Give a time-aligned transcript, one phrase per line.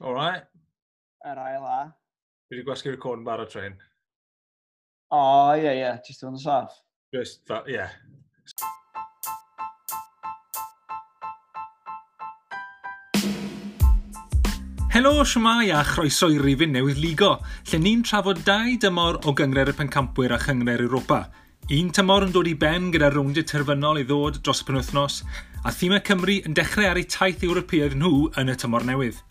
[0.00, 0.44] Alright.
[1.24, 1.78] Yr ail a.
[2.48, 3.78] Fi wedi gwasgu record yn barod train.
[5.08, 5.80] O, oh, ie, yeah, ie.
[5.80, 6.00] Yeah.
[6.04, 6.74] Just o'n saff.
[7.14, 7.78] Just, ie.
[7.78, 7.94] Yeah.
[14.92, 17.30] Helo, siwmai a chroeso i rifin newydd ligo,
[17.70, 21.26] lle ni'n trafod dau dymor o gyngred y pencampwyr a chyngred Europa.
[21.72, 25.22] Un tymor yn dod i ben gyda rowndiau terfynol i ddod dros y penwthnos,
[25.64, 29.24] a thîmau Cymru yn dechrau ar eu taith Ewropeaidd nhw yn y tymor newydd.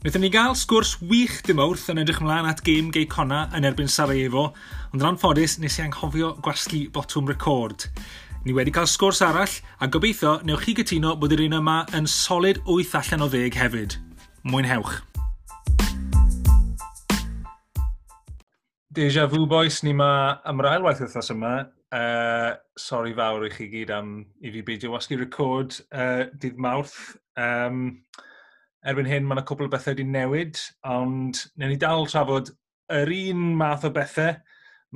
[0.00, 3.66] Wnaethon ni gael sgwrs wych dim wrth yn edrych ymlaen at gêm gei cona yn
[3.68, 4.46] erbyn Sarajevo,
[4.94, 7.84] ond yn anffodus nes i anghofio gwasgu botwm record.
[8.46, 12.08] Ni wedi cael sgwrs arall, a gobeithio newch chi gytuno bod yr un yma yn
[12.08, 13.98] solid 8 allan o 10 hefyd.
[14.48, 15.02] Mwynhewch!
[18.96, 19.82] Deja vu, boys.
[19.84, 21.52] Ni ma am yr ail waith wythnos yma.
[21.92, 27.18] Uh, sori fawr i chi gyd am i fi beidio wasgu record uh, dydd mawrth.
[27.36, 28.00] Um,
[28.88, 32.52] erbyn hyn mae yna cwbl o bethau wedi newid, ond newn ni dal trafod
[32.94, 34.38] yr un math o bethau.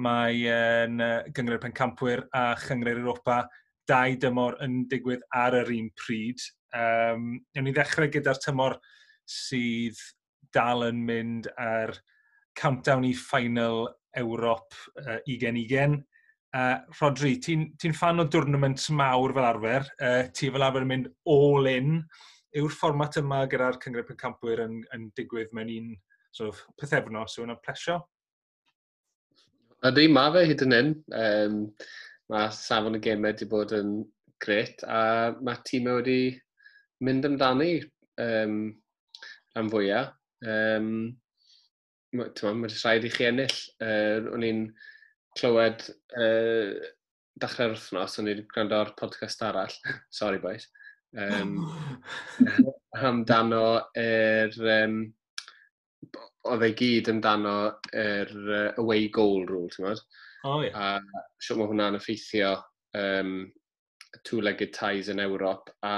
[0.04, 3.44] Mae yn uh, gyngred pencampwyr a chyngred Europa
[3.86, 6.42] dau dymor yn digwydd ar yr un pryd.
[6.74, 8.78] Um, newn ni ddechrau gyda'r tymor
[9.30, 10.00] sydd
[10.54, 11.94] dal yn mynd ar
[12.58, 13.86] countdown i final
[14.18, 16.00] Ewrop uh, 2020.
[16.54, 19.88] Uh, Rodri, ti'n ti, fan o dwrnament mawr fel arfer.
[19.98, 21.98] Uh, ti fel arfer yn mynd all in
[22.58, 25.94] yw'r fformat yma gyda'r cyngred pencampwyr yn, yn digwydd mewn un
[26.34, 27.98] sort of, pethefnos yw'n yna'n plesio?
[29.84, 30.92] Ydy, mae fe hyd yn hyn.
[31.18, 31.58] Um,
[32.32, 33.98] mae safon y gemau wedi bod yn
[34.44, 36.38] gret a mae tîmau wedi
[37.04, 37.74] mynd amdani
[38.22, 38.56] um,
[39.58, 40.14] am fwyaf.
[40.44, 40.88] Um,
[42.16, 43.58] ma, rhaid i chi ennill.
[43.82, 44.64] Uh, o'n i'n
[45.38, 45.84] clywed
[46.16, 46.72] uh,
[47.42, 49.76] dechrau'r wythnos, o'n i'n gwrando ar podcast arall.
[50.20, 50.70] Sorry, boys
[51.14, 51.58] um,
[53.10, 53.66] amdano
[53.98, 54.56] yr...
[54.78, 54.98] Um,
[56.44, 57.56] oedd ei gyd amdano
[57.96, 60.02] yr uh, away goal rule, ti'n gwybod?
[60.44, 60.68] Oh, ie.
[60.68, 60.98] yeah.
[61.00, 62.50] A siwr mae hwnna'n effeithio
[63.00, 63.36] um,
[64.28, 65.94] two-legged ties yn Ewrop, a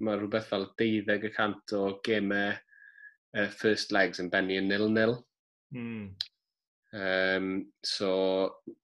[0.00, 5.16] mae rhywbeth fel 12 o gemau uh, first legs yn bennu yn nil-nil.
[5.74, 6.06] Mm.
[6.90, 7.50] Um,
[7.86, 8.10] so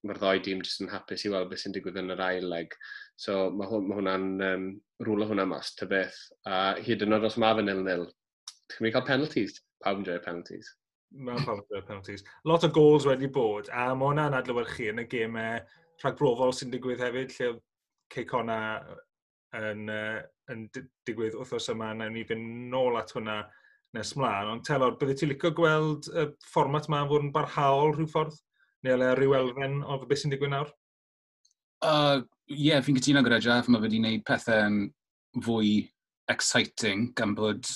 [0.07, 2.75] mae'r ddoi dîm jyst yn hapus i weld beth sy'n digwydd yn yr ail leg.
[3.19, 4.67] So mae hwn, ma hwnna'n um,
[5.03, 6.19] rwlo hwnna mas, ty beth.
[6.47, 8.07] A hyd yn oed os mae fe nil-nil,
[8.71, 9.59] ti'n mynd cael penalties?
[9.83, 10.71] Pawb yn joio penalties.
[11.17, 12.25] Mae'n pawb yn joio penalties.
[12.47, 15.59] Lot o goals wedi bod, a mae hwnna'n adlywyrchu yn y gemau
[16.05, 17.53] rhagbrofol sy'n digwydd hefyd, lle
[18.15, 18.61] Ceicona
[19.59, 20.21] yn, uh,
[20.53, 20.67] yn
[21.09, 23.41] digwydd wrthos yma, na ni fynd nôl at hwnna
[23.95, 28.11] nes mlaen, ond telor, bydde ti'n licio gweld y fformat ma'n fod yn barhaol rhyw
[28.11, 28.39] ffordd?
[28.85, 30.73] Neu le rhyw elfen o beth sy'n digwydd nawr?
[31.85, 34.83] Ie, uh, yeah, fi'n cytuno gyda Jeff, mae wedi gwneud pethau
[35.45, 35.71] fwy
[36.33, 37.69] exciting gan bod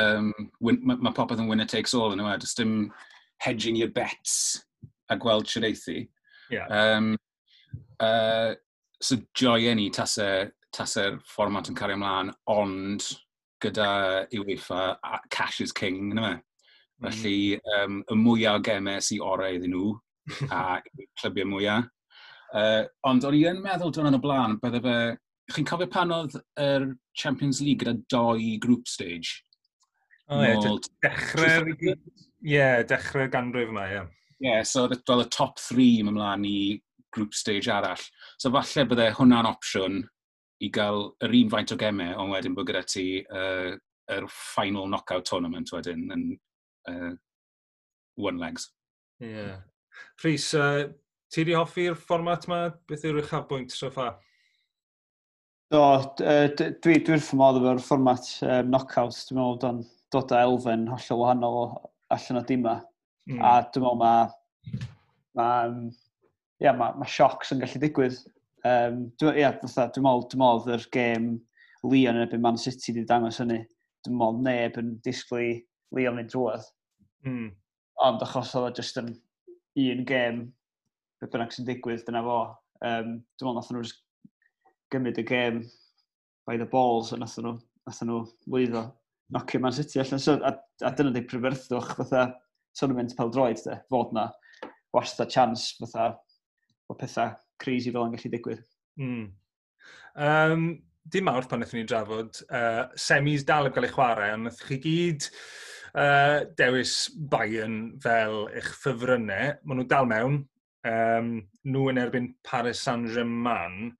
[0.00, 2.92] um, mae ma popeth yn winner takes all yn yma, does dim
[3.44, 4.62] hedging your bets
[5.10, 6.08] a gweld siareithi.
[6.50, 6.66] Yeah.
[6.66, 7.16] Um,
[8.00, 8.54] uh,
[9.02, 13.06] so joy ni tasau'r tase fformat yn cario ymlaen, ond
[13.62, 13.90] gyda
[14.36, 16.34] UEFA a Cash is King, yna me.
[17.00, 17.08] Hmm.
[17.08, 19.94] Felly, um, y mwyaf gemau sy'n orau iddyn nhw,
[20.56, 20.80] a
[21.20, 21.88] clybiau mwyaf.
[22.50, 24.96] Uh, ond o'n i yn meddwl dwi'n yn y blaen, bydde fe...
[25.50, 26.84] Chi'n cofio pan oedd yr
[27.18, 29.40] Champions League gyda doi group stage?
[30.30, 31.72] O oh, ie, yeah, dechrau...
[31.74, 31.94] Ie,
[32.52, 33.96] yeah, dechrau ganrif yma, ie.
[33.96, 34.12] Yeah.
[34.40, 36.60] Ie, yeah, so oedd y top 3 ymlaen i
[37.10, 38.02] group stage arall.
[38.38, 40.04] So falle bydde hwnna'n opsiwn
[40.60, 43.72] i gael yr un faint o gemau, ond wedyn bod gyda ti uh,
[44.10, 46.24] yr final knockout tournament wedyn yn
[46.90, 47.12] uh,
[48.20, 48.68] one legs.
[49.22, 49.30] Ie.
[49.30, 49.60] Yeah.
[50.22, 50.90] Rhys, uh,
[51.32, 52.60] ti wedi hoffi'r fformat yma?
[52.88, 54.18] Beth yw'r uchafbwynt so far?
[55.70, 55.80] Do,
[56.18, 59.16] dwi, dwi'n ffordd efo'r fformat um, knockout.
[59.28, 61.60] Dwi'n meddwl bod o'n dod â elfen hollol wahanol
[62.10, 62.76] allan o dima.
[63.30, 63.38] Mm.
[63.38, 64.26] A dwi'n meddwl mae
[65.38, 65.84] ma, um,
[66.60, 68.18] yeah, ma, ma siocs yn gallu digwydd
[68.60, 71.28] Um, dwi'n yeah, dwi, dwi'n meddwl, dwi'n meddwl, yr gêm
[71.88, 73.62] Leon yn ebyn Man City wedi dangos hynny.
[74.04, 75.62] Dwi'n meddwl neb yn disgwyl
[75.96, 76.66] Leon yn drwodd.
[77.24, 77.48] Mm.
[78.04, 79.14] Ond achos oedd jyst yn
[79.80, 80.44] un gêm,
[81.20, 82.38] beth bynnag sy'n digwydd, dyna fo.
[82.84, 83.84] Um, dwi'n meddwl nath nhw
[84.92, 85.64] gymryd y gêm
[86.48, 87.56] by the balls, a nath nhw,
[87.88, 88.90] nath nhw lwyddo.
[89.32, 90.20] Nocio Man City allan.
[90.20, 90.52] So, a,
[90.84, 92.28] a dyna di pryferthwch, fatha,
[92.76, 94.28] tournament pel droed, de, fod na
[94.92, 96.12] wastad chance, fatha,
[96.90, 98.62] o pethau crazy fel yn gallu digwydd.
[99.00, 99.26] Mm.
[100.26, 100.64] Um,
[101.10, 104.70] dim mawrth pan wnaethon ni drafod, uh, semis dal yn cael ei chwarae, ond wnaethon
[104.70, 105.28] chi gyd
[105.94, 106.94] uh, dewis
[107.32, 109.54] Bayern fel eich ffefrynnau.
[109.64, 110.42] Maen nhw dal mewn,
[110.88, 111.32] um,
[111.68, 113.94] nhw yn erbyn Paris Saint-Germain.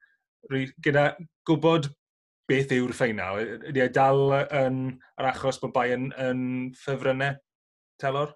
[0.51, 1.13] Gyda
[1.49, 1.91] gwybod
[2.51, 3.41] beth yw'r ffeinal,
[3.71, 4.83] ydy e dal yn
[5.21, 6.41] yr achos bod Bayern yn
[6.79, 7.39] ffefrynnau,
[8.01, 8.35] Telor?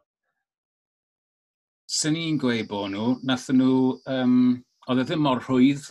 [1.91, 4.38] Sy'n ni'n gweud bod nhw, nath nhw um,
[4.89, 5.87] oedd e ddim mor rhwydd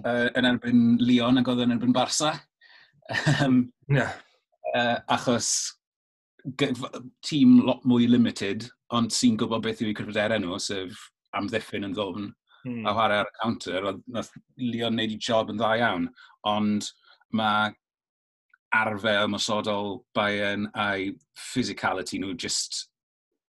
[0.00, 2.34] uh, yn erbyn Leon ac oedd yn erbyn Barca.
[3.44, 4.12] um, yeah.
[4.74, 5.50] uh, achos
[7.26, 11.96] tîm lot mwy limited, ond sy'n gwybod beth yw i cryfderau nhw, sef amddiffyn yn
[11.96, 12.30] ddofn
[12.64, 12.86] mm.
[12.86, 13.90] a chwarae ar y counter.
[14.14, 16.08] Nath Leon wneud i job yn dda iawn,
[16.48, 16.88] ond
[17.36, 17.74] mae
[18.74, 21.10] arfer ymwysodol Bayern a'i
[21.50, 22.86] physicality nhw just,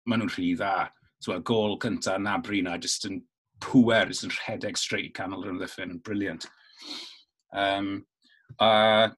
[0.05, 0.91] maen nhw'n rhy dda.
[1.23, 3.23] So, gol cyntaf na Brina just yn
[3.63, 5.97] pŵer sy'n rhedeg straight canol yr ddiffyn.
[6.03, 6.47] Briliant.
[7.55, 8.05] Um,
[8.61, 9.09] a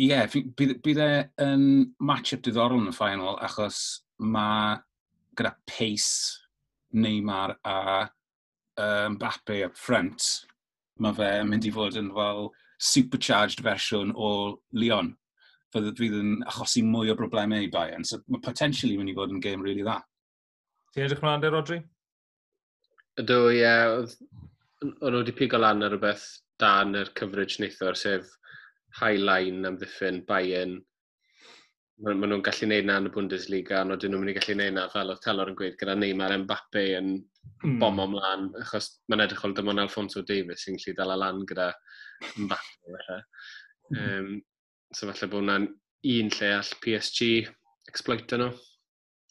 [0.00, 1.10] ie, yeah, bydd, bydd e
[1.44, 1.66] yn
[2.00, 3.82] match-up diddorol yn y ffainal achos
[4.22, 4.78] mae
[5.38, 6.40] gyda Pace,
[6.92, 7.78] Neymar a
[8.76, 10.46] um, Bappe up front,
[11.00, 12.50] mae fe yn mynd i fod yn fel
[12.82, 14.30] supercharged fersiwn o
[14.76, 15.12] Leon.
[15.72, 19.32] Fydd fydd yn achosi mwy o broblemau i Bayern, so mae potentially mynd i fod
[19.32, 20.00] yn game really dda.
[20.92, 21.80] Ti'n edrych mlaen de, Rodri?
[23.20, 23.72] Ydw, ie.
[24.82, 26.24] O'n nhw wedi pigo lan ar rhywbeth
[26.62, 28.30] da yn yr coverage neithwr, sef
[29.00, 30.78] Highline am ddiffyn Bayern.
[32.02, 34.56] Maen ma nhw'n gallu neud na yn y Bundesliga, ond oedden nhw'n mynd i gallu
[34.58, 37.76] neud na fel oedd Telor yn gweud gyda Neymar Mbappe yn mm.
[37.82, 41.46] bom o mlaen, achos mae'n edrych ôl dim ond Alfonso Davies sy'n gallu dal lan
[41.52, 41.68] gyda
[42.46, 43.20] Mbappe.
[43.92, 44.02] Mm.
[44.02, 44.34] Um,
[44.96, 45.68] so falle bod hwnna'n
[46.16, 47.32] un lle all PSG
[47.92, 48.52] exploit nhw.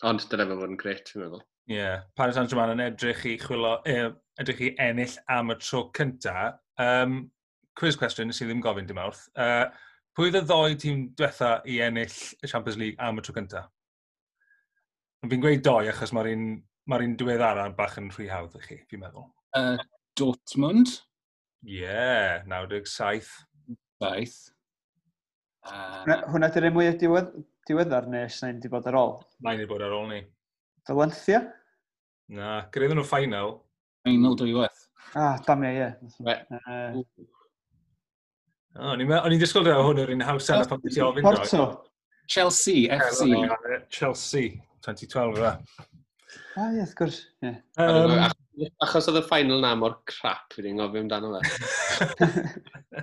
[0.07, 1.47] Ond dyna fe fod yn gret, fi'n meddwl.
[1.69, 2.01] Ie, yeah.
[2.17, 4.09] Paris Saint-Germain yn edrych i, chwilo, eh,
[4.41, 6.49] edrych i ennill am y tro cynta,
[6.81, 7.19] um,
[7.77, 9.27] quiz question sydd ddim gofyn dim awrth.
[9.37, 9.67] Uh,
[10.17, 13.67] pwy ddod ddoi tîm diwetha i ennill y Champions League am y tro cynta?
[15.21, 16.47] Fi'n gweud doi achos mae'r un,
[16.89, 19.29] mae un diwedd arall bach yn rhy hawdd i chi, fi'n meddwl.
[19.57, 19.77] Uh,
[20.17, 20.97] Dortmund.
[21.61, 23.29] Ie, yeah, 97.
[24.01, 24.51] 7.
[25.69, 26.25] Uh...
[26.33, 27.33] Hwna di'r un mwyaf diwedd,
[27.69, 29.19] diweddar neu sy'n wedi bod ar ôl?
[29.45, 30.23] Mae'n wedi bod ar ôl ni.
[30.89, 31.43] Valencia?
[32.31, 33.59] Na, gyda nhw final.
[34.07, 34.87] Final dwy weth.
[35.13, 36.09] Ah, damia, ie.
[36.23, 36.43] Yeah.
[36.71, 37.27] Eh.
[38.79, 41.65] O'n i'n disgwyl dweud hwn yr un haws yna pan ti ofyn Porto.
[42.31, 43.27] Chelsea, FC.
[43.91, 45.51] Chelsea, 2012, fe.
[45.51, 45.87] E.
[46.55, 47.19] Ah, ie, wrth gwrs.
[48.85, 51.51] Achos oedd y final na mor crap, fi'n gofio amdano fe.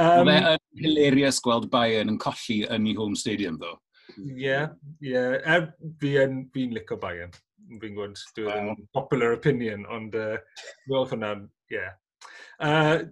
[0.00, 3.76] um, Mae hilarious gweld Bayern yn colli yn ei home stadium, ddo.
[4.20, 4.60] Ie,
[5.04, 5.16] ie.
[5.16, 5.66] Er
[6.02, 7.34] fi'n fi licio Bayern.
[7.72, 8.86] Fi'n gwybod, dwi'n wow.
[8.96, 10.36] popular opinion, ond uh,
[10.86, 11.78] fel hwnna'n, ie.
[11.78, 11.92] Yeah.
[12.62, 13.06] Uh,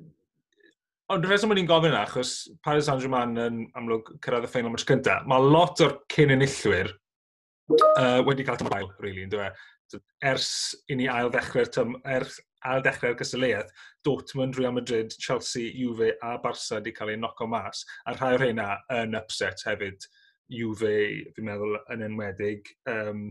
[1.11, 4.87] ond rheswm o'n i'n gofyn yna, achos Paris Saint-Germain yn amlwg cyrraedd y ffeinal match
[4.89, 6.93] cyntaf, mae lot o'r cyn enillwyr
[7.73, 9.51] uh, wedi cael tymor ail, really, yn e.
[10.23, 10.51] Ers
[10.93, 12.39] i ni ail ddechrau'r tym, ers
[12.69, 13.73] ail ddechrau'r gysylltiad,
[14.07, 18.47] Dortmund, Real Madrid, Chelsea, Juve a Barca wedi cael eu noco mas, a rhai o'r
[18.47, 18.69] hynna
[19.01, 20.07] yn upset hefyd
[20.51, 20.95] Juve,
[21.37, 22.71] fi'n meddwl, yn enwedig.
[22.91, 23.29] Um,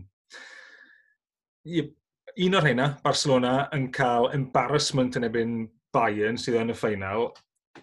[1.70, 5.58] un o'r hynna, Barcelona, yn cael embarrassment yn ebyn
[5.94, 7.28] Bayern sydd yn y ffeinal.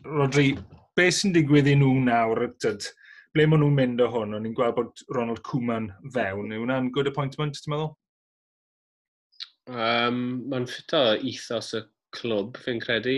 [0.07, 0.53] Rodri,
[0.97, 2.47] beth sy'n digwydd i nhw nawr?
[2.63, 2.87] Tyd,
[3.35, 4.35] ble maen nhw'n mynd o hwn?
[4.37, 6.53] O'n i'n gweld bod Ronald Koeman fewn.
[6.55, 7.93] Yw hwnna'n good appointment, ti'n meddwl?
[9.67, 11.83] Um, Mae'n ffito ethos y
[12.15, 13.17] clwb, fi'n credu.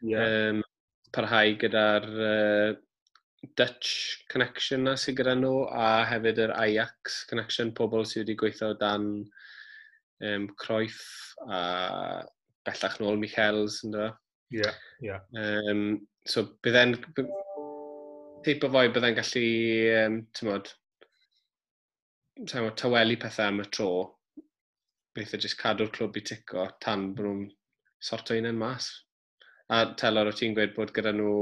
[0.00, 0.50] Yeah.
[0.50, 0.62] Um,
[1.14, 2.78] parhau gyda'r uh,
[3.56, 8.74] Dutch connection na sydd gyda nhw a hefyd yr Ajax connection, pobl sydd wedi gweithio
[8.80, 9.06] dan
[10.28, 11.00] um, Cruyff
[11.48, 11.60] a
[12.68, 13.96] bellach nôl Michels yn.
[13.96, 15.08] Ie, yeah, ie.
[15.08, 15.24] Yeah.
[15.40, 16.98] Um, so bydde'n...
[18.44, 19.44] Teip o foi bydde'n gallu,
[20.00, 20.70] um, tymod,
[22.48, 23.90] tywod, tawelu pethau am y tro.
[25.16, 27.46] Beth e jyst cadw'r clwb i tico tan bod nhw'n
[28.10, 28.92] sorto un yn mas.
[29.72, 31.34] A Telor, o ti'n gweud bod gyda nhw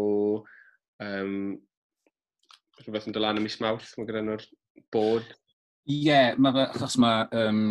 [1.04, 1.36] um,
[2.82, 4.46] rhywbeth yn dod lan ym mis mawrth, mae gyda nhw'r
[4.94, 5.28] bod.
[5.88, 7.62] Ie, yeah, mae fe, achos mae um,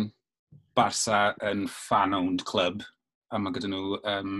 [0.78, 2.82] Barca yn fan-owned club,
[3.32, 4.34] a mae gyda nhw um,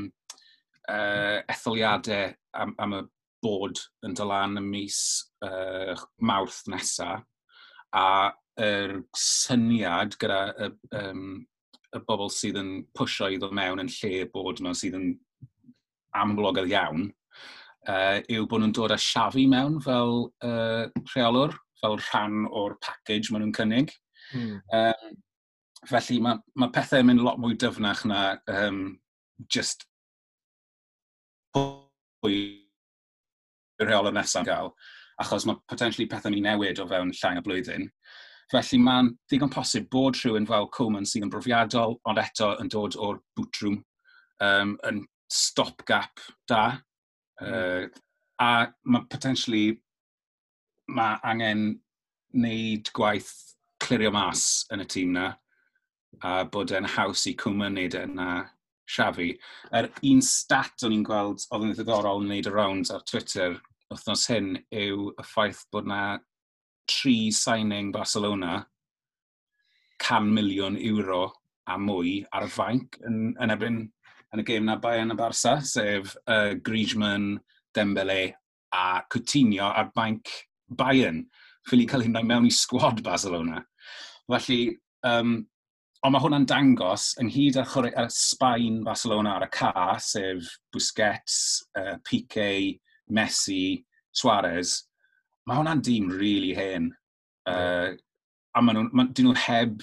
[0.88, 3.02] uh, etholiadau am, am y
[3.44, 5.00] bod yn dylan y mis
[5.46, 7.24] uh, mawrth nesaf,
[7.94, 11.28] a yr er syniad gyda y, um,
[11.94, 15.12] y bobl sydd yn pwysio iddo mewn yn lle bod nhw sydd yn
[16.18, 17.06] amlwg iawn,
[17.88, 23.32] uh, yw bod nhw'n dod â siafu mewn fel uh, rheolwr, fel rhan o'r package
[23.32, 23.94] maen nhw'n cynnig.
[24.34, 24.60] Mm.
[24.76, 25.18] Um,
[25.88, 28.98] felly mae, mae pethau yn mynd lot mwy dyfnach na um,
[29.48, 29.86] just
[31.56, 32.38] pwy
[33.78, 34.72] y rheolwr nesaf gael,
[35.22, 37.86] achos mae potentially pethau ni newid o fewn llai o blwyddyn.
[38.48, 42.96] Felly mae'n ddigon posib bod rhywun fel Coleman sydd yn brofiadol, ond eto yn dod
[42.96, 43.82] o'r bootroom,
[44.44, 46.80] um, yn stopgap da,
[47.42, 47.48] Mm.
[47.48, 47.88] Uh,
[48.40, 49.80] a mae potentially
[50.88, 51.64] mae angen
[52.34, 53.32] wneud gwaith
[53.82, 55.32] clirio mas yn y tîm na
[56.24, 58.28] a bod e'n haws i cwma wneud e na
[58.88, 59.28] siafu.
[59.70, 63.04] Yr er un stat o'n i'n gweld oedd yn ddiddorol yn wneud y rounds ar
[63.10, 63.58] Twitter
[63.92, 66.02] wythnos hyn yw y ffaith bod na
[66.88, 68.62] tri signing Barcelona
[70.00, 71.26] 100 miliwn euro
[71.68, 73.80] a mwy ar y fainc yn, yn ebyn
[74.34, 77.38] yn y gêm na Bayern a Barca, sef uh, Griezmann,
[77.74, 78.34] Dembele
[78.74, 80.28] a Coutinho ar banc
[80.68, 81.24] Bayern.
[81.68, 83.62] Ffili cael hyn mewn i sgwad Barcelona.
[84.28, 84.76] Felly,
[85.08, 85.38] um,
[86.04, 91.64] ond mae hwnna'n dangos ynghyd â chwarae ar Sbaen Barcelona ar y ca, sef Busquets,
[91.78, 94.82] uh, Pique, Messi, Suarez,
[95.48, 96.90] mae hwnna'n dîm rili really hen.
[97.48, 97.96] Uh,
[98.54, 99.82] a maen nhw, ma, nhw heb...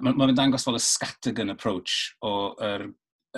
[0.00, 2.84] Mae'n ma, dangos fel y scattergun approach o'r er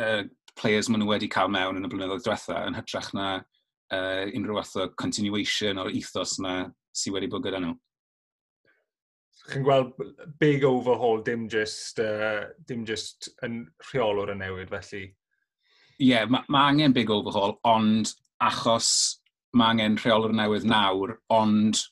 [0.00, 0.22] uh,
[0.58, 4.58] players maen nhw wedi cael mewn yn y blynyddoedd diwetha yn hytrach na uh, unrhyw
[4.60, 6.58] fath o continuation o'r ethos na
[6.96, 7.74] sydd wedi bod gyda nhw.
[9.50, 9.96] Chi'n gweld
[10.38, 15.06] big overhaul dim just, uh, dim just yn rheolwr y newid felly?
[15.98, 18.92] Ie, yeah, mae ma angen big overhaul, ond achos
[19.56, 21.82] mae angen rheolwr newydd nawr, ond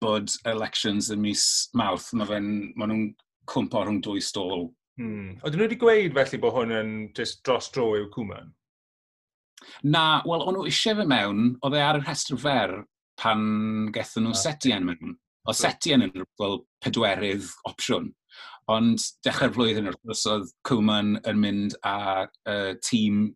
[0.00, 1.44] bod elections yn mis
[1.76, 2.38] mawrth, mae
[2.78, 3.10] ma nhw'n
[3.50, 5.36] cwmpo rhwng dwy stôl Hmm.
[5.40, 8.50] Oedden nhw wedi gweud felly bod hwn yn just dros dro i'w cwman?
[9.88, 12.74] Na, wel, o'n nhw eisiau fe mewn, oedd e ar y rhestr fer
[13.20, 13.44] pan
[13.94, 14.40] gethon nhw ah.
[14.42, 15.14] setien mewn.
[15.48, 18.10] O setien yn fel pedwerydd opsiwn.
[18.70, 23.30] Ond dechrau'r flwyddyn wrth gwrs oedd Cwman yn mynd â uh, tîm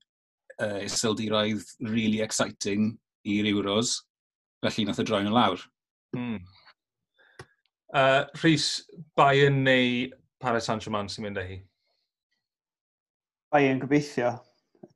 [0.61, 2.92] uh, isildiroedd really exciting
[3.25, 3.97] i'r Euros.
[4.61, 5.64] Felly nath y droi'n lawr.
[6.14, 6.44] Hmm.
[7.94, 8.68] Uh, Rhys,
[9.16, 10.12] Bayern neu
[10.45, 11.59] Paris Saint-Germain sy'n mynd â hi?
[13.57, 14.35] Ai yn gobeithio.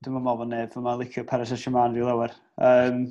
[0.05, 2.35] Dwi'n meddwl bod neb yma licio Paris Saint-Germain fi lawer.
[2.61, 3.05] Um,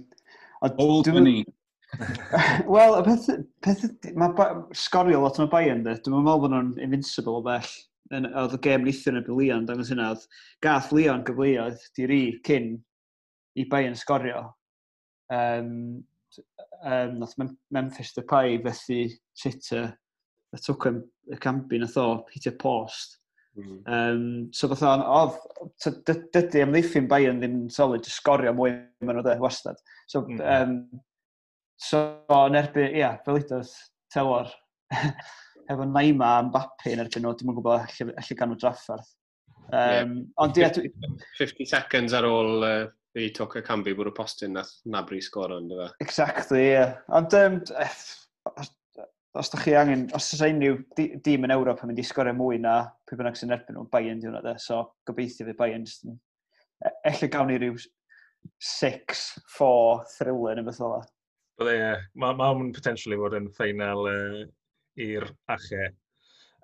[0.78, 1.46] Old money.
[2.74, 3.28] Wel, y peth,
[3.64, 5.96] peth mae sgorio lot yn y Bayern, de.
[6.04, 7.72] Dwi'n meddwl bod nhw'n invincible o bell.
[8.14, 10.28] Oedd y gem neithio yn y Leon, dangos hynna, oedd
[10.64, 12.76] gath Leon gyfleoedd di ri cyn
[13.58, 14.46] i Bayern sgorio.
[15.34, 15.72] Um,
[16.84, 17.34] um, nath
[17.74, 19.90] Memphis Depay fethu Sitter
[20.56, 21.00] y twcwn,
[21.34, 23.18] y cambi nath o, hitio post.
[23.58, 23.78] Mm.
[23.90, 29.34] Um, so fatha, oedd, dydy amddiffyn Bayern ddim solid, just sgorio mwy mewn o de,
[29.42, 29.80] wastad.
[30.08, 30.42] So, mm.
[30.46, 31.02] um,
[31.82, 32.04] so
[32.46, 33.74] yn erbyn, ia, yeah, fel edoedd
[34.14, 34.54] Telor,
[35.72, 39.10] efo Naima a Mbappe yn erbyn nhw, dim yn gwybod allu, allu gan nhw draffarth.
[39.68, 40.14] Um, yeah.
[40.46, 40.72] Ond ia...
[40.78, 40.94] Dwi...
[41.42, 42.86] 50 seconds ar ôl uh,
[43.18, 45.90] i Tucker Cambi bwrw postyn nath Nabri sgoro, ond, dyfa.
[45.90, 46.06] E?
[46.06, 46.74] Exactly, ie.
[46.76, 47.00] Yeah.
[47.18, 47.58] Ond, um,
[49.40, 50.80] os da chi angen, os oes unrhyw
[51.26, 52.78] dîm yn Ewrop yn mynd i sgorio mwy na
[53.08, 56.18] pwy bynnag sy'n erbyn nhw, Bayern diwrnod e, so gobeithio fi Bayern jyst yn...
[56.84, 57.78] E, ella gawn ni rhyw
[58.64, 61.06] 6-4 thriller neu beth o la.
[61.58, 61.94] Bydde, ie.
[62.22, 64.44] Mae ma hwn potentially fod yn ffeinal uh,
[65.02, 65.92] i'r ache.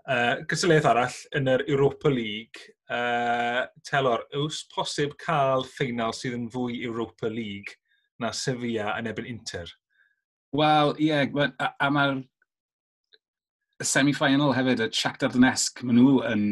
[0.04, 6.50] Uh, Gysylltiaeth arall yn yr Europa League, uh, Telor, yw's posib cael ffeinal sydd yn
[6.54, 7.80] fwy Europa League
[8.22, 9.72] na Sevilla yn ebyn Inter?
[10.54, 12.20] Wel, ie, yeah, a, a mae'r
[13.84, 16.46] y semi-final hefyd, y Shakhtar Donetsk, maen nhw yn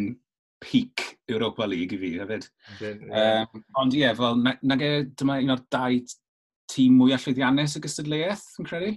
[0.62, 2.48] peak Europa League i fi hefyd.
[2.80, 3.46] Yeah.
[3.52, 6.02] Um, ond ie, yeah, fel, nag e, dyma un o'r dau
[6.72, 8.92] tîm mwy allwyddiannus y gystadleuaeth, yn credu?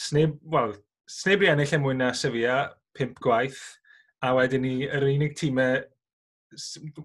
[0.00, 0.74] Sneb, wel,
[1.10, 2.60] sneb i ennill yn mwy na Sevilla,
[2.96, 3.60] pimp gwaith,
[4.24, 5.82] a wedyn ni yr unig tîmau,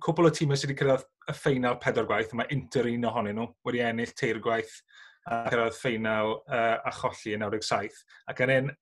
[0.01, 3.51] cwbl o tîmau sydd wedi cyrraedd y ffeinal pedwar gwaith, mae Inter un ohonyn nhw
[3.67, 4.79] wedi ennill teir gwaith
[5.25, 8.01] a cyrraedd ffeinal uh, a cholli yn 97,
[8.31, 8.73] ac yn un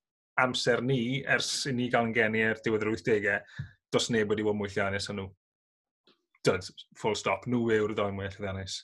[0.41, 3.37] amser ni, ers i ni gael yn geni ar diwedd yr 80au,
[3.93, 5.29] dos neb wedi bod mwy llannus o'n nhw.
[6.43, 6.67] Dyd,
[6.99, 8.81] full stop, nhw yw'r ddoen mwy llannus.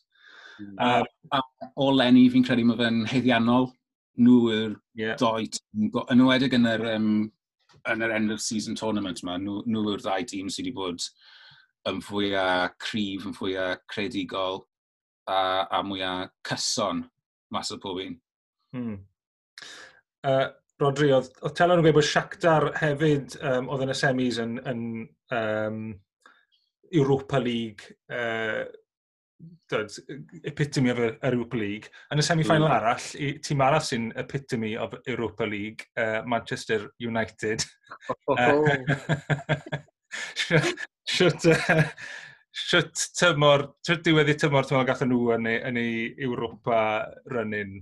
[0.60, 1.04] Mm.
[1.34, 3.70] Um, o Lenny, fi'n credu mae fe'n heiddiannol.
[4.20, 5.18] Nhw yw'r yeah.
[5.20, 7.12] doi tîm, yn wedig yn yr, um,
[7.90, 11.06] yn yr end of season tournament yma, nhw, nhw yw'r ddau dîm sydd wedi bod
[11.90, 14.66] yn fwyaf cryf, yn fwyaf credigol
[15.30, 15.40] a,
[15.72, 17.06] a mwyaf cyson
[17.54, 18.18] mas o pob un.
[18.76, 18.98] Hmm.
[20.24, 24.38] Uh, Rodri, oedd, oedd Telon yn gweud bod Shakhtar hefyd um, oedd yn y semis
[24.40, 24.84] yn, yn
[25.36, 25.82] um,
[26.96, 28.64] Europa League, uh,
[29.72, 29.92] dod,
[30.48, 31.92] epitome of Europa League.
[32.14, 32.78] Yn y semi-final mm.
[32.78, 37.68] arall, i, tîm arall sy'n epitome of Europa League, uh, Manchester United.
[38.32, 38.64] Oh.
[41.10, 41.84] Shwt uh,
[43.20, 45.94] tymor, shwt diwedd i tymor, tymor gathen nhw yn, yn ei
[46.26, 46.80] Europa
[47.30, 47.82] running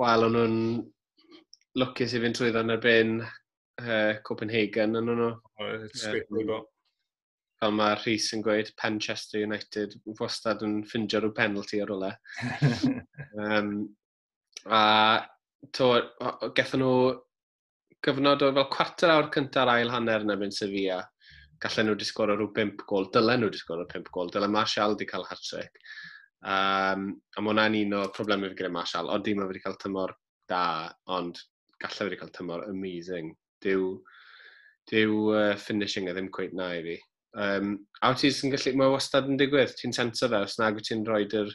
[0.00, 0.56] wel, o'n nhw'n
[1.80, 5.30] lwcus i fynd trwyddo yn erbyn uh, Copenhagen yn nhw.
[5.60, 6.64] Oh,
[7.56, 12.12] fel mae Rhys yn gweud, Manchester United wastad yn ffindio rhyw penalty ar rolau.
[12.12, 12.96] E.
[13.46, 13.70] um,
[14.68, 14.82] a
[15.76, 15.88] to,
[16.58, 16.96] gethon nhw
[18.04, 21.00] gyfnod o fel cwarter awr cyntaf ail hanner yn ebyn Sevilla.
[21.64, 24.92] Gallen nhw disgwyr o rhyw 5 gol, dylen nhw disgwyr o 5 gol, dylen Martial
[24.92, 25.80] wedi cael hat-trick.
[26.46, 30.12] Um, a mae hwnna'n un o'r problemau fi gyda Marshall, ond dim wedi cael tymor
[30.50, 31.40] da, ond
[31.82, 33.32] gallai wedi cael tymor amazing.
[33.64, 33.88] Dyw,
[34.92, 36.96] dyw uh, finishing a ddim cweith na i fi.
[37.36, 40.86] Um, a wyt ti'n gallu, mae wastad yn digwydd, ti'n senso fe, os nag wyt
[40.88, 41.50] ti'n rhoi yr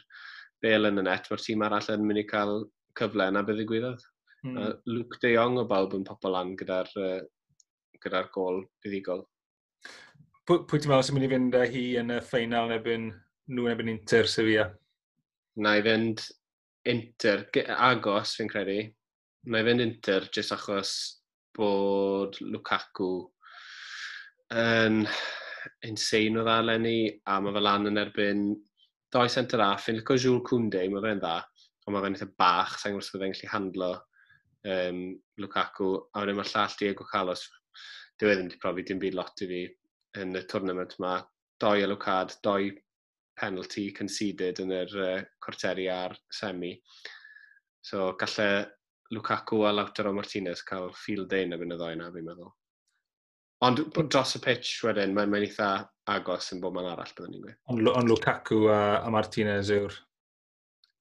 [0.62, 2.66] bel yn y net, mae'r tîm arall yn mynd i cael
[2.98, 4.04] cyfle yna beth ddigwyddodd.
[4.44, 4.58] Mm.
[4.58, 7.18] Uh, Luke de Jong o bawb yn popol lan gyda'r uh,
[8.02, 9.24] gyda gol buddigol.
[10.44, 13.10] Pwy, pwy ti'n meddwl sy'n mynd i fynd â hi yn y ffeinal yn ebyn
[13.48, 14.68] nhw yn ebyn Inter Sevilla?
[15.60, 16.22] na i fynd
[16.88, 17.44] inter,
[17.76, 18.80] agos fi'n credu,
[19.50, 20.94] na i fynd inter jyst achos
[21.56, 23.12] bod Lukaku
[24.56, 25.02] yn
[25.86, 28.46] insane o dda lenni a mae fe lan yn erbyn
[29.12, 31.36] doi centre a fi'n licio Jules Koundé, mae fe'n dda
[31.86, 33.90] ond mae fe'n eitha bach, sa'n gwrs bod fe'n gallu handlo
[34.72, 35.02] um,
[35.42, 35.90] Lukaku.
[36.14, 37.44] A wedyn mae'r llall Diego Carlos
[38.20, 39.62] dyw e ddim wedi profi dim byd lot i fi
[40.22, 41.16] yn y tournament yma
[41.62, 42.70] doi elwcad, doi
[43.42, 46.76] penalty conceded yn yr uh, cwrteri a'r semi.
[47.82, 48.64] So, gallai
[49.12, 52.52] Lukaku a Lautaro Martinez cael field day yn y fynd y ddoen fi'n meddwl.
[53.62, 54.08] Ond hmm.
[54.10, 55.72] dros y pitch wedyn, mae'n mynd eitha
[56.10, 57.58] agos yn bod man arall, byddwn ni'n gweud.
[57.70, 59.98] Ond on Lukaku a, a Martinez yw'r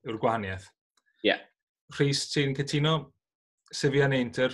[0.09, 0.67] yw gwahaniaeth.
[1.21, 1.31] Ie.
[1.31, 1.41] Yeah.
[1.97, 2.97] Rhys, ti'n cytuno?
[3.71, 4.53] Sevilla neu Inter?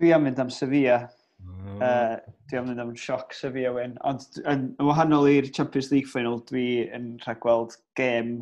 [0.00, 1.00] Dwi am mynd am Sevilla.
[1.40, 1.80] Mm.
[1.80, 2.16] Uh,
[2.50, 3.94] dwi am fynd am sioc sef fi Owen.
[4.06, 8.34] Ond yn, yn wahanol i'r Champions League final, dwi yn rhagweld gêm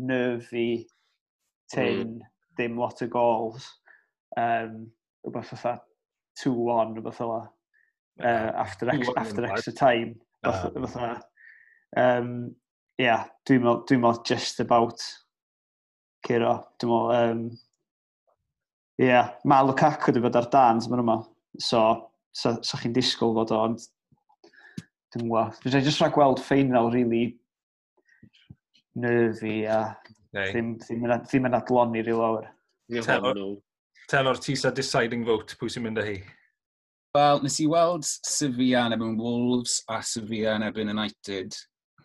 [0.00, 0.86] nerfy,
[1.72, 2.28] tyn, mm.
[2.56, 3.68] dim lot o gols.
[4.40, 4.86] Um,
[5.26, 5.76] rhywbeth fatha
[6.40, 7.42] 2-1, rhywbeth ola.
[8.20, 10.14] Uh, after, ex, after extra time.
[10.44, 11.10] Fatha.
[11.96, 12.00] Uh.
[12.00, 12.54] Um,
[13.00, 15.04] yeah, dwi'n meddwl dwi, meddwl just about
[16.26, 16.54] Ciro.
[16.80, 17.44] Dwi'n meddwl, um,
[19.00, 21.18] yeah, mae Lukaku wedi bod ar dan, mae'n yma.
[21.60, 21.84] So,
[22.32, 23.86] sa, sa chi'n disgwyl fod o, ond
[25.14, 25.60] dwi'n gwybod.
[25.64, 27.24] Dwi'n just rhaid gweld ffeinal really
[29.00, 29.80] nerfi a
[30.34, 30.50] Nei.
[30.50, 32.50] ddim, ddim, yn, ddim yn adloni rhyw awr.
[34.10, 36.20] Telor, ti'n sa deciding vote, pwy sy'n mynd â hi?
[37.14, 41.56] Wel, nes i weld Sevilla yn ebyn Wolves a Sevilla yn ebyn United.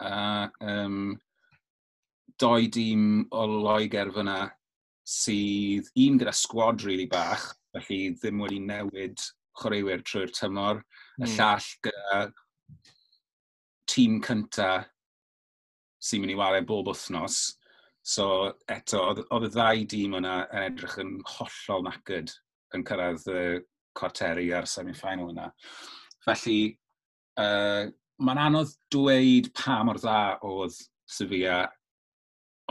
[0.02, 1.16] A um,
[2.42, 4.40] doi dîm o Loegr fyna
[5.06, 9.22] sydd un gyda sgwad rili really bach, felly ddim wedi newid
[9.60, 11.26] chwaraewyr trwy'r tymor, mm.
[11.26, 11.36] y hmm.
[11.38, 12.20] llall gyda
[13.92, 14.72] tîm cynta
[16.06, 17.44] sy'n mynd i wario bob wythnos.
[18.06, 19.02] So eto,
[19.34, 22.34] oedd y ddau dîm yna yn edrych yn hollol nacyd
[22.76, 23.46] yn cyrraedd y
[23.98, 25.48] cwarteri a'r semi-final yna.
[26.26, 26.60] Felly,
[27.42, 27.88] uh,
[28.22, 30.78] mae'n anodd dweud pa mor dda oedd
[31.10, 31.64] Sevilla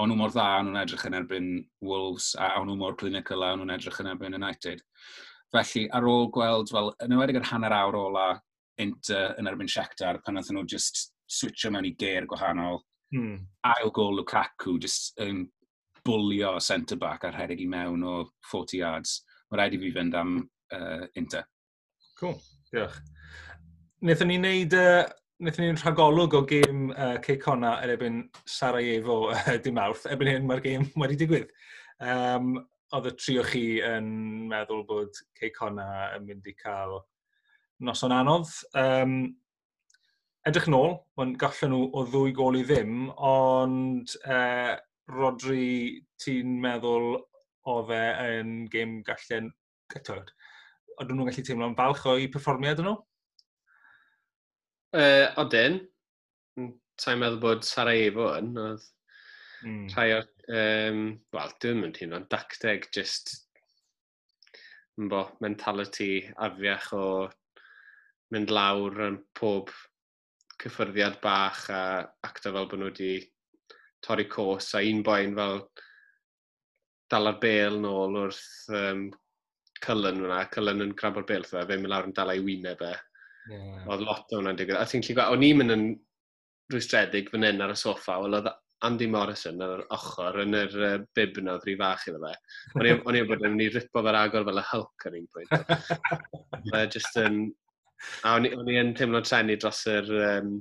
[0.00, 1.50] o'n nhw mor dda, o'n nhw'n edrych yn erbyn
[1.86, 4.82] Wolves, a o'n nhw mor clinical, a o'n nhw'n edrych yn erbyn United.
[5.54, 8.28] Felly, ar ôl gweld, wel, yn ymwedig yr hanner awr ola
[8.82, 12.80] Inter yn erbyn Shakhtar, pan oedd nhw just switcho mewn i ger gwahanol,
[13.14, 13.36] hmm.
[13.70, 15.44] ail gol Lukaku, just yn um,
[16.04, 18.16] bwlio centre-back ar herig i mewn o
[18.50, 19.20] 40 yards.
[19.48, 20.36] Mae rhaid i fi fynd am
[20.74, 21.46] uh, Inter.
[22.18, 22.36] Cool,
[22.72, 22.98] diolch.
[24.04, 25.04] Nethon ni wneud uh,
[25.44, 30.46] Nethon ni'n rhagolwg o gêm uh, Ceicona er ebyn Sarajevo uh, dim awrth, ebyn hyn
[30.50, 31.50] mae'r gêm wedi digwydd.
[32.02, 32.58] Um,
[32.94, 34.08] oedd y trio chi yn
[34.50, 37.00] meddwl bod Ceicona yn mynd i cael
[37.84, 38.50] noson anodd.
[38.78, 39.16] Um,
[40.46, 44.74] edrych nôl, mae'n gallen nhw o ddwy gol i ddim, ond uh,
[45.14, 47.16] Rodri, ti'n meddwl
[47.70, 48.02] o fe
[48.38, 49.50] yn gêm gallen...
[49.94, 50.30] Tywed,
[50.98, 52.94] oedden nhw'n gallu teimlo'n falch o'i perfformiad nhw?
[54.94, 55.80] Uh, odyn.
[57.00, 58.84] Ta'n meddwl bod Sarajevo yn, oedd
[59.64, 59.86] Mm.
[59.94, 60.20] Rhai o,
[60.60, 61.00] um,
[61.32, 63.32] wel, dwi'n mynd hyn o'n dacteg, just
[65.10, 67.06] bo, mentality afiach o
[68.34, 69.72] mynd lawr yn pob
[70.60, 71.80] cyffyrddiad bach a
[72.28, 73.16] acto fel bod nhw wedi
[74.04, 75.60] torri cos a un boen fel
[77.10, 79.06] dal ar bel nôl wrth um,
[79.84, 82.92] Cullen hwnna, Cullen yn grab o'r bel, fe, mynd lawr yn dal ei wyneb e.
[83.50, 83.82] Yeah.
[83.84, 84.78] Oedd lot o hwnna'n digwydd.
[84.80, 85.82] A ti'n lli gweld, o'n i'n mynd yn
[86.72, 88.48] rwystredig fan hyn ar y soffa, wel oedd
[88.86, 92.34] Andy Morrison ar yr ochr yn yr uh, bib na ddri fach iddo fe.
[92.76, 95.28] O'n i o'n bod yn mynd i ripo fe'r agor fel y Hulk ar un
[95.34, 95.84] pwynt.
[96.70, 97.42] Fe just, yn...
[98.24, 100.56] a o'n i yn teimlo trenu dros yr um,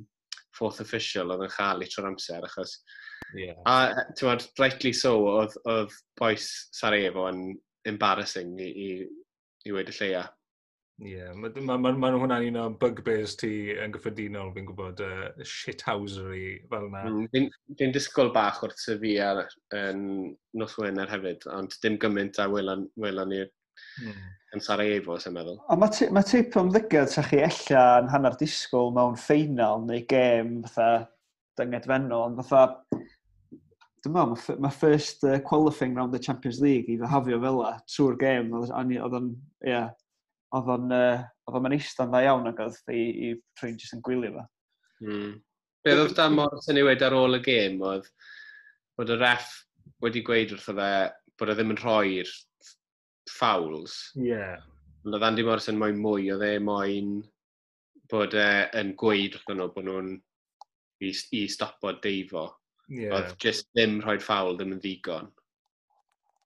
[0.55, 2.77] fourth official oedd yn chael i tro'r amser achos
[3.33, 3.57] Yeah.
[3.65, 7.43] A e, ti'n meddwl, rightly so, oedd, oedd boes Sarajevo yn
[7.89, 8.89] embarrassing i, i,
[9.67, 10.27] i wedi lleia.
[11.01, 13.49] Ie, yeah, mae ma, ma, ma hwnna'n un o bugbears ti
[13.82, 17.01] yn gyffredinol, fi'n gwybod, uh, shithousery fel yna.
[17.10, 17.47] Mm,
[17.79, 19.41] Dwi'n disgwyl bach wrth sef fi ar
[19.73, 20.03] yn
[20.60, 23.49] nos Wener hefyd, ond dim gymaint a welon, welon ni'r
[24.03, 24.19] mm.
[24.53, 25.58] yn Sarajevo, sy'n meddwl.
[25.65, 30.60] O, mae ma tip ymddygiad sa chi ella yn hanner disgwyl mewn ffeinal neu gêm
[30.67, 31.08] fatha
[31.58, 33.01] dyngedfennol, ond fatha
[34.06, 38.21] dwi'n meddwl, mae first uh, qualifying round the Champions League i ddehafio fel la, trwy'r
[38.21, 39.34] gêm, oedd o'n,
[39.65, 39.89] yeah,
[40.57, 44.31] oedd o'n oedd o'n eistedd dda iawn ac oedd i, i trwy'n jyst yn gwylio
[44.35, 44.45] fo.
[45.03, 45.33] Mm.
[45.83, 48.07] Beth oedd Dan Morris yn ei newid ar ôl y gêm oedd
[48.97, 49.51] bod y ref
[50.03, 50.91] wedi gweud wrtho fe
[51.39, 52.31] bod e ddim yn rhoi'r
[53.33, 53.97] ffawls.
[54.19, 54.29] Ie.
[54.29, 54.63] Yeah.
[55.09, 57.17] Oedd Andy Morris yn moyn mwy, oedd e moyn
[58.11, 60.11] bod e yn gweud wrtho nhw bod nhw'n
[61.03, 62.47] i, i stopo deifo.
[62.87, 63.17] Yeah.
[63.17, 65.31] Oedd jyst ddim rhoi'r ffawl ddim yn ddigon.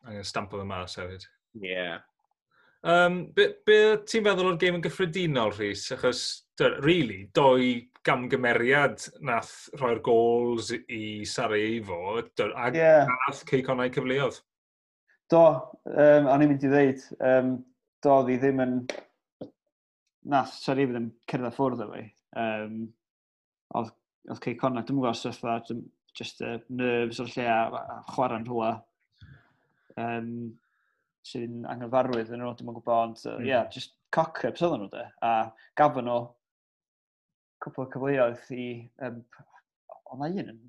[0.07, 1.27] Angen stampo fe mas hefyd.
[1.59, 1.73] Ie.
[1.73, 1.97] Yeah.
[2.87, 5.89] Um, be, be ti'n feddwl o'r gêm yn gyffredinol, Rhys?
[5.91, 6.21] Achos,
[6.85, 13.09] really, doi gamgymeriad nath rhoi'r gols i Sarajevo a yeah.
[13.09, 14.39] nath ceiconau cyfleoedd.
[15.27, 15.41] Do,
[15.91, 17.51] um, o'n i'n mynd i ddeud, um,
[18.05, 18.77] do, ddi ddim yn...
[20.31, 22.05] Nath Sarajevo ddim cerdded ffwrdd o fi.
[22.39, 22.79] Um,
[23.79, 23.91] oedd,
[24.31, 25.43] oedd ceiconau, dwi'n gwybod sef
[26.17, 28.71] just uh, nerves o'r lle a, a chwarae'n rhywle.
[29.99, 30.31] Um,
[31.27, 33.35] sy'n anghyfarwydd yn nhw, dim yn gwybod, ond, uh, mm.
[33.35, 33.49] Mm-hmm.
[33.49, 35.05] yeah, just cock-ups oedden nhw, de.
[35.25, 35.33] A
[35.79, 36.19] gafon nhw
[37.63, 38.67] cwpl o cyfleoedd i...
[39.07, 39.21] Um,
[40.07, 40.61] o, na un yn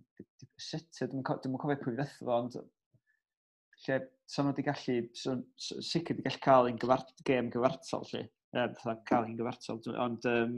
[0.59, 6.16] sut, dwi'n cofio pwy fydd fo, ond lle so nhw wedi gallu, so, so, sicr
[6.16, 8.25] wedi gallu cael un gyfart, gêm gyfartal, lle,
[8.59, 10.57] um, e, cael un gyfartal, ond um,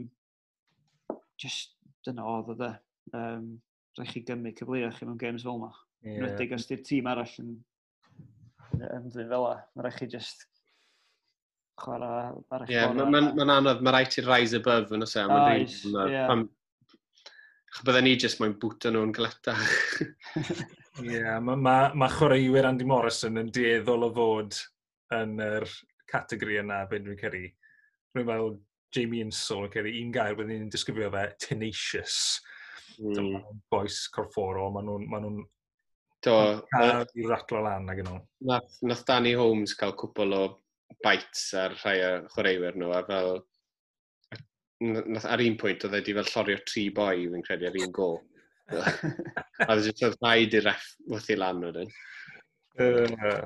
[1.41, 2.71] just dyna oedd o de.
[3.17, 3.51] Um,
[3.99, 5.71] Rhaid chi gymryd cyfleoedd chi mewn games fel yma.
[6.05, 6.21] Yeah.
[6.23, 7.49] Nwedig os di'r tîm arall yn
[8.77, 9.57] ynddi fel la.
[9.75, 10.47] Mae rhaid chi just
[11.81, 12.31] chwarae...
[12.55, 15.27] ar Ie, yeah, mae'n ma, anodd, mae rhaid i'r rise above yn oes e.
[15.31, 16.49] Mae'n
[17.87, 19.53] Bydden ni jyst mae'n bwta nhw'n gleta.
[20.99, 24.57] Ie, yeah, mae ma, ma chwaraewyr Andy Morrison yn dieddol o fod
[25.15, 25.67] yn yr
[26.11, 27.45] categori yna be dwi'n cyrru.
[28.11, 28.51] Rwy'n fel
[28.91, 32.19] Jamie Insol yn cyrru un gair byddwn ni'n disgrifio fe, tenacious.
[32.99, 33.39] Mm.
[33.71, 35.45] Boes corfforol, maen nhw'n ma nhw
[36.21, 36.33] Do.
[36.69, 38.19] cael i ratlo lan ag yno.
[38.45, 40.43] Nath, nath Danny Holmes cael cwpl o
[41.01, 43.39] bites ar rhai o chwaraewyr nhw, a fel...
[44.81, 48.11] Nath, ar un pwynt, oedd wedi fel llorio tri boi, fi'n credu, ar un go.
[49.65, 51.91] a oedd jyst rhaid i'r ref wrth i lan wedyn.
[52.81, 53.41] Uh,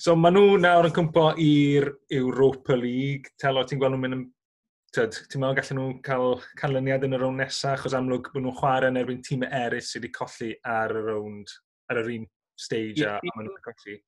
[0.00, 1.92] so maen nhw nawr yn cwmpo i'r
[2.22, 3.36] Europa League.
[3.40, 4.26] Telo, ti'n gweld nhw'n mynd yn
[4.96, 8.60] tyd, ti'n meddwl gallen nhw cael canlyniad yn y rownd nesaf, achos amlwg bod nhw'n
[8.60, 13.02] chwarae yn erbyn tîm eraill sydd wedi colli ar y rownd ar yr un stage
[13.02, 13.98] yeah, a, a maen nhw'n colli.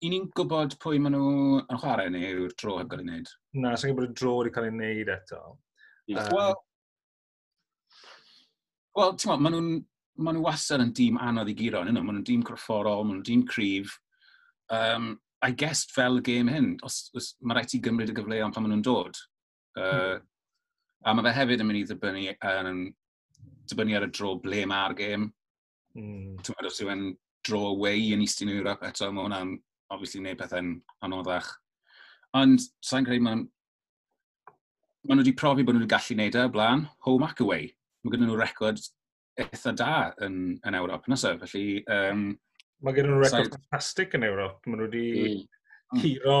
[0.00, 1.30] I ni'n gwybod pwy maen nhw
[1.60, 3.32] yn chwarae neu yw'r dro heb gael ei wneud?
[3.60, 5.40] Na, sy'n gwybod y dro wedi cael ei wneud eto.
[6.08, 6.24] Yeah.
[6.24, 6.54] Um, Wel,
[8.96, 9.72] well, ti'n maen nhw'n
[10.20, 11.96] maen nhw wastad yn dîm anodd i giro, nhw.
[11.98, 13.98] Maen nhw'n dîm corfforol, maen nhw'n dîm cryf.
[14.72, 18.54] Um, I guess fel y gêm hyn, os, os mae rhaid i gymryd y gyfleoedd
[18.54, 19.20] pan maen nhw'n dod.
[19.78, 20.26] Uh, mm.
[21.00, 22.82] A mae fe hefyd yn mynd i ddibynnu, um,
[23.68, 25.28] ddibynnu ar y dro ble mae'r gêm.
[25.98, 26.36] Mm.
[26.44, 27.08] Ti'n os yw e'n
[27.46, 29.56] dro away yn Eastern Europe eto, mae hwnna'n,
[29.94, 30.74] obviously, neu pethau'n
[31.06, 31.48] anoddach.
[32.38, 33.46] Ond, sa'n credu, mae'n...
[35.00, 37.70] Mae nhw wedi profi bod nhw wedi gallu gwneud e blaen, home ac away.
[38.04, 38.82] Mae gen nhw record
[39.40, 39.94] eitha da
[40.26, 41.40] yn, yn Ewrop, nesaf.
[41.46, 42.26] Felly, um,
[42.84, 44.60] Mae gen nhw record so, fantastic yn Ewrop.
[44.66, 45.40] Mae nhw wedi mm.
[45.90, 46.02] Hmm.
[46.02, 46.36] curo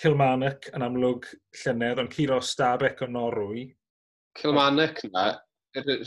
[0.00, 1.28] Kilmarnock yn amlwg
[1.62, 3.66] llynedd, ond curo Stabek o Norwy.
[4.38, 5.26] Kilmarnock yna,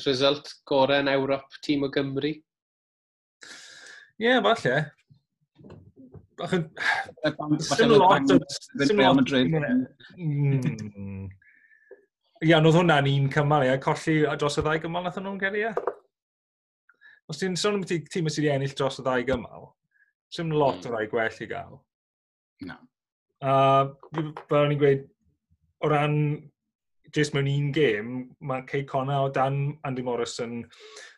[0.05, 2.33] result gorau yn Ewrop tîm o Gymru.
[4.15, 4.75] Ie, yeah, falle.
[6.45, 7.57] Ac yn...
[7.63, 8.37] Syml lot o...
[8.91, 9.51] Real Madrid.
[9.51, 9.79] Ia,
[10.19, 11.27] mm.
[12.39, 13.75] oedd hwnna'n un cymal, ia.
[13.83, 15.73] Colli dros y ddau gymal nath nhw'n gael, ia.
[17.27, 19.69] Os ti'n sôn am tîm sydd wedi ennill dros y ddau gymal,
[20.31, 20.95] sy'n lot o mm.
[20.95, 21.79] rai gwell i gael.
[22.69, 22.79] Na.
[23.43, 23.53] A
[24.47, 25.07] fel ni'n gweud,
[25.83, 26.15] o ran
[27.15, 30.61] jyst mewn un gêm, mae Cey Connor o dan Andy Morrison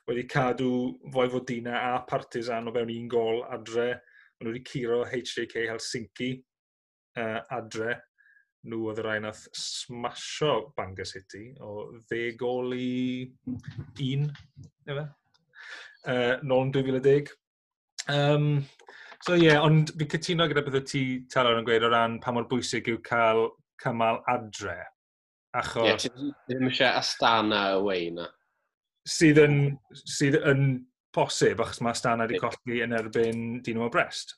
[0.08, 0.72] wedi cadw
[1.12, 3.90] Foifodina a Partizan o fewn un gol adre.
[4.38, 6.30] Maen nhw wedi curo HJK Helsinki
[7.20, 7.98] uh, adre.
[8.68, 13.28] Nhw oedd y rai nath smasho Bangor City o dde gol i
[14.08, 14.28] un,
[14.88, 15.06] efe?
[16.08, 17.34] Uh, nôl yn 2010.
[18.08, 18.50] Um,
[19.26, 22.22] so ie, yeah, ond fi cytuno gyda beth o ti Talon yn gweud o ran
[22.24, 23.50] pa mor bwysig yw cael
[23.84, 24.80] cymal adre.
[25.58, 25.84] Achos...
[25.84, 26.14] Ie, yeah, ti
[26.48, 28.30] ddim eisiau astana away na
[29.08, 29.62] sydd yn,
[30.04, 30.66] sydd yn
[31.16, 34.36] posib, achos mae Stana wedi colli yn erbyn Dino o Brest.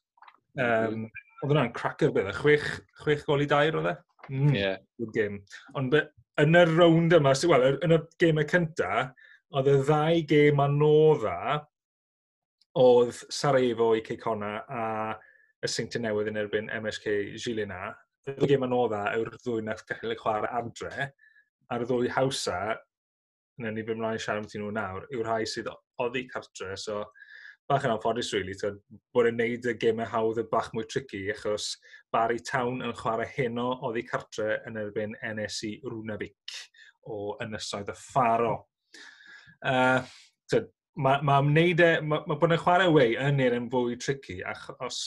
[0.60, 1.08] Um,
[1.40, 2.68] oedd hwnna'n cracker bydd, chwech,
[3.02, 3.96] chwech gol i dair oedd e?
[4.30, 4.78] Mm, yeah.
[5.00, 5.42] Good game.
[5.80, 9.10] Ond yn y rownd yma, so, well, yn y gemau cynta,
[9.56, 11.40] oedd y ddau gêm anodda
[12.80, 14.84] oedd Sarajevo i Ceicona a
[15.66, 17.90] y Seintiau Newydd yn erbyn MSK Gilina.
[18.28, 21.10] Y ddwy gêm anodda yw'r ddwy nath gallu chwarae adre,
[21.74, 22.78] a'r ddwy hawsa
[23.60, 25.70] na ni fynd mlaen i siarad ti nhw nawr, yw'r rhai sydd
[26.00, 27.04] oddi cartre, so
[27.70, 28.72] bach yn anffodus really, to,
[29.14, 31.76] bod yn neud y gemau hawdd y bach mwy tricky, achos
[32.14, 36.58] Barry Town yn chwarae heno oddi cartre yn erbyn NSC Rwnabik
[37.10, 38.56] o ynysoedd y Faro.
[39.60, 40.02] Uh,
[40.50, 40.64] to,
[40.98, 44.40] mae ma wneud e, mae ma bod yn chwarae wei yn un yn fwy tricky,
[44.42, 45.04] achos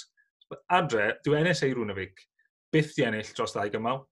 [0.70, 2.22] adre, dwi NSA Rwnafig
[2.72, 4.04] byth di ennill dros ddau gymal.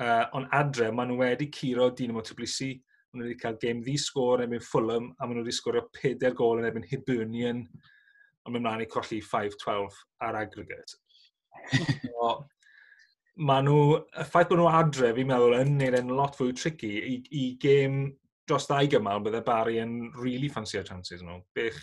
[0.00, 2.78] Uh, ond adre, maen nhw wedi curo Dynamo Tbilisi
[3.10, 6.30] maen nhw wedi cael game ddi-sgôr yn ebyn Fulham, a maen nhw wedi sgorio 4
[6.38, 7.64] gol yn ebyn Hibernian,
[8.46, 10.98] ond mynd mlaen i colli 5-12 ar aggregate.
[12.06, 12.30] so,
[13.50, 16.92] maen nhw, y ffaith bod nhw adre, fi'n meddwl, yn neud yn lot fwy tricky
[17.00, 18.04] i, i gêm
[18.46, 21.40] dros ddau gymal, bydde Barry yn really fancy chances nhw.
[21.58, 21.82] Bych,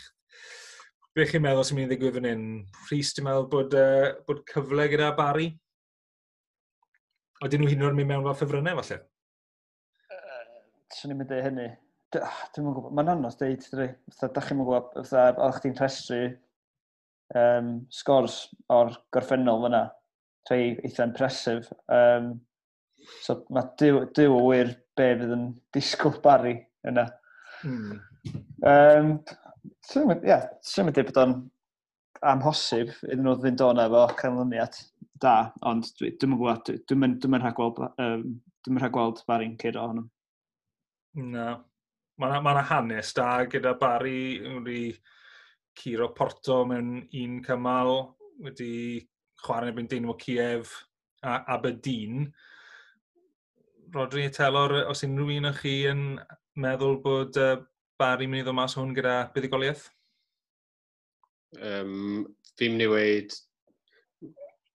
[1.17, 2.47] bych chi'n meddwl sy'n mynd i ddigwydd fan hyn?
[2.87, 5.51] Rhys, ti'n meddwl bod, uh, bod cyfle gyda Barry?
[7.43, 9.03] Oedden nhw hyn o'r mynd mewn fel ffefrynnau, falle?
[10.95, 11.67] swn i'n mynd i hynny.
[12.17, 13.87] Ah, dwi'n gwybod, mae'n anodd dweud, dydy.
[14.13, 16.21] Fytha, da chi'n gwybod, fytha, oedd chdi'n rhestru
[17.35, 18.37] um, sgors
[18.73, 19.83] o'r gorffennol fyna.
[20.47, 21.71] Rhei eitha impresif.
[21.91, 22.37] Um,
[23.23, 26.55] so mae dyw o wir be fydd yn disgwyl bari
[26.87, 27.09] yna.
[27.67, 27.99] Mm.
[28.67, 29.13] Um,
[29.87, 30.47] Swn i'n yeah,
[30.83, 31.33] mynd i bod o'n
[32.27, 34.77] amhosib iddyn nhw fynd o'na efo canlyniad
[35.21, 38.23] da, ond dwi'n gwybod, dwi'n dwi mynd rhagweld, um,
[38.63, 40.07] dwi'n mynd rhagweld barin ceir ohono.
[41.17, 41.55] Na.
[42.17, 44.81] Mae yna ma, hanes da gyda Barry wedi
[45.77, 47.93] curo Porto mewn un cymal,
[48.41, 49.01] wedi
[49.41, 50.69] chwarae yn Dynamo Kiev
[51.25, 52.27] a Aberdeen.
[53.93, 56.03] Rodri Telor, os unrhyw un o'ch chi yn
[56.61, 57.55] meddwl bod uh,
[57.97, 59.87] Barry mynd i ddod mas hwn gyda buddigoliaeth?
[61.57, 62.27] Um,
[62.59, 63.37] fi'n mynd i weid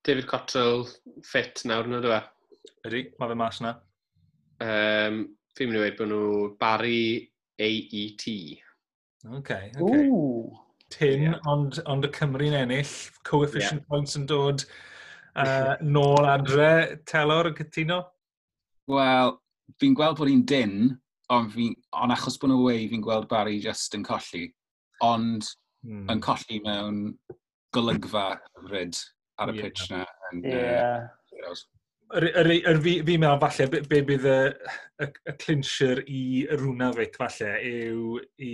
[0.02, 0.88] David Cottrell
[1.26, 2.20] ffit nawr yn ydw e?
[2.88, 3.76] Ydy, mae fe mas yna.
[4.62, 5.22] Um,
[5.58, 6.28] Fi'n mynd i dweud bod nhw
[6.60, 7.02] Barry
[7.60, 8.24] AET.
[9.30, 9.82] OK, OK.
[9.82, 10.58] Ooh.
[10.92, 11.38] Tin, yeah.
[11.48, 13.88] ond, ond y Cymru'n ennill, coefficient yeah.
[13.88, 14.64] points yn dod
[15.40, 18.02] uh, nôl adre, telor y cytuno?
[18.92, 19.32] Wel,
[19.80, 20.76] fi'n gweld bod hi'n din,
[21.32, 24.50] ond fi, on achos bod nhw wei, fi'n gweld Barry just yn colli.
[25.06, 25.48] Ond
[25.86, 26.04] hmm.
[26.12, 27.00] yn colli mewn
[27.72, 28.26] golygfa
[28.58, 29.00] hyfryd
[29.40, 29.64] ar y yeah.
[29.64, 30.04] pitch na.
[30.30, 30.76] And, yeah.
[30.84, 31.21] Uh,
[32.18, 34.38] yr, yr, yr fi, fi meddwl falle be, be bydd y,
[35.04, 36.22] y, y clincher i
[36.60, 38.52] Rwnafit falle yw i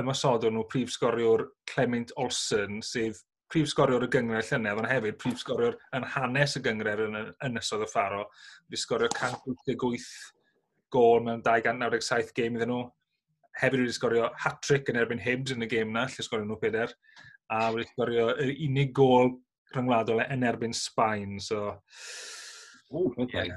[0.00, 3.18] ymasod nhw prif sgoriwr Clement Olsen, sydd
[3.50, 7.86] prif sgoriwr y gyngred llynedd, ond hefyd prif sgoriwr yn hanes y gyngred yn ynysodd
[7.86, 8.24] y ffaro.
[8.68, 10.08] Wedi sgorio 188
[10.94, 12.84] gol mewn 297 game iddyn nhw.
[13.60, 16.94] Hefyd wedi sgorio hat-trick yn erbyn Hibs yn y game na, lle sgorio nhw peder.
[17.50, 19.34] A wedi sgorio yr unig gol
[19.74, 21.38] rhyngwladol yn erbyn Sbaen.
[21.42, 21.74] So,
[22.90, 23.50] Oh, okay.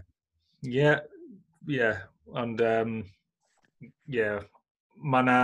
[0.62, 1.00] Yeah,
[1.68, 3.04] yeah, ond, um,
[4.08, 4.44] yeah,
[5.02, 5.40] mae yna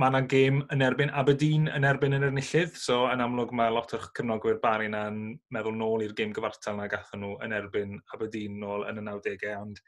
[0.00, 3.92] ma na gêm yn erbyn Aberdeen yn erbyn yr enillydd, so yn amlwg mae lot
[3.96, 5.18] o'r cyfnogwyr bari na'n
[5.54, 9.54] meddwl nôl i'r gêm gyfartal na gathen nhw yn erbyn Aberdeen nôl yn y 90au,
[9.58, 9.82] ond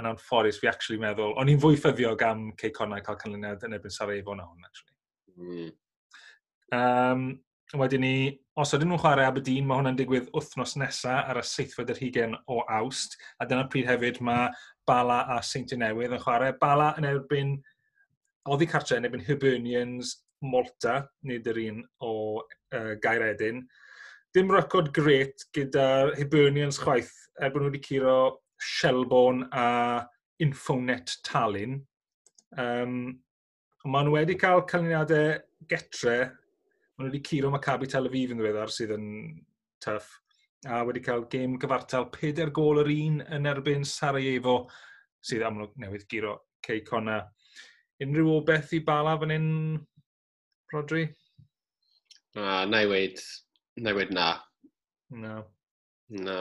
[0.00, 3.76] yn anffodus fi actually meddwl, o'n i'n fwy ffyddiog am Cey Connau cael canlyniad yn
[3.76, 4.96] erbyn Sarajevo na hwn, actually.
[5.36, 5.70] Mm.
[6.74, 7.26] Um,
[7.80, 8.16] wedyn ni,
[8.54, 12.36] Os ydyn nhw'n chwarae Aberdeen, mae hwnna'n digwydd wythnos nesaf ar y 7 yr 20
[12.54, 14.52] o awst, a dyna pryd hefyd mae
[14.86, 16.54] Bala a Saint Newydd yn chwarae.
[16.60, 17.56] Bala yn erbyn
[18.54, 20.12] oddi cartre yn erbyn Hibernians
[20.46, 22.12] Malta, nid yr un o
[22.44, 23.26] uh, Gair
[24.34, 27.10] Dim record gret gyda Hibernians chwaith,
[27.42, 28.16] er bod nhw wedi curo
[28.62, 30.06] Shelbourne a
[30.46, 31.80] Infonet Tallinn.
[32.54, 33.18] Um,
[33.82, 36.18] Maen nhw wedi cael canlyniadau getre
[36.98, 39.06] Ond wedi curo Maccabi Tel Aviv yn ddiweddar sydd yn
[39.82, 40.12] tuff.
[40.70, 44.54] A wedi cael gêm gyfartal 4 gol yr un yn erbyn Sarajevo
[45.24, 47.18] sydd amlwg newydd giro Ceicona.
[48.04, 49.50] Unrhyw o beth i bala fan hyn,
[50.72, 51.04] Rodri?
[52.38, 53.20] Na, na i weid,
[53.82, 54.28] na i weid na.
[55.10, 55.34] Na.
[56.14, 56.38] Na.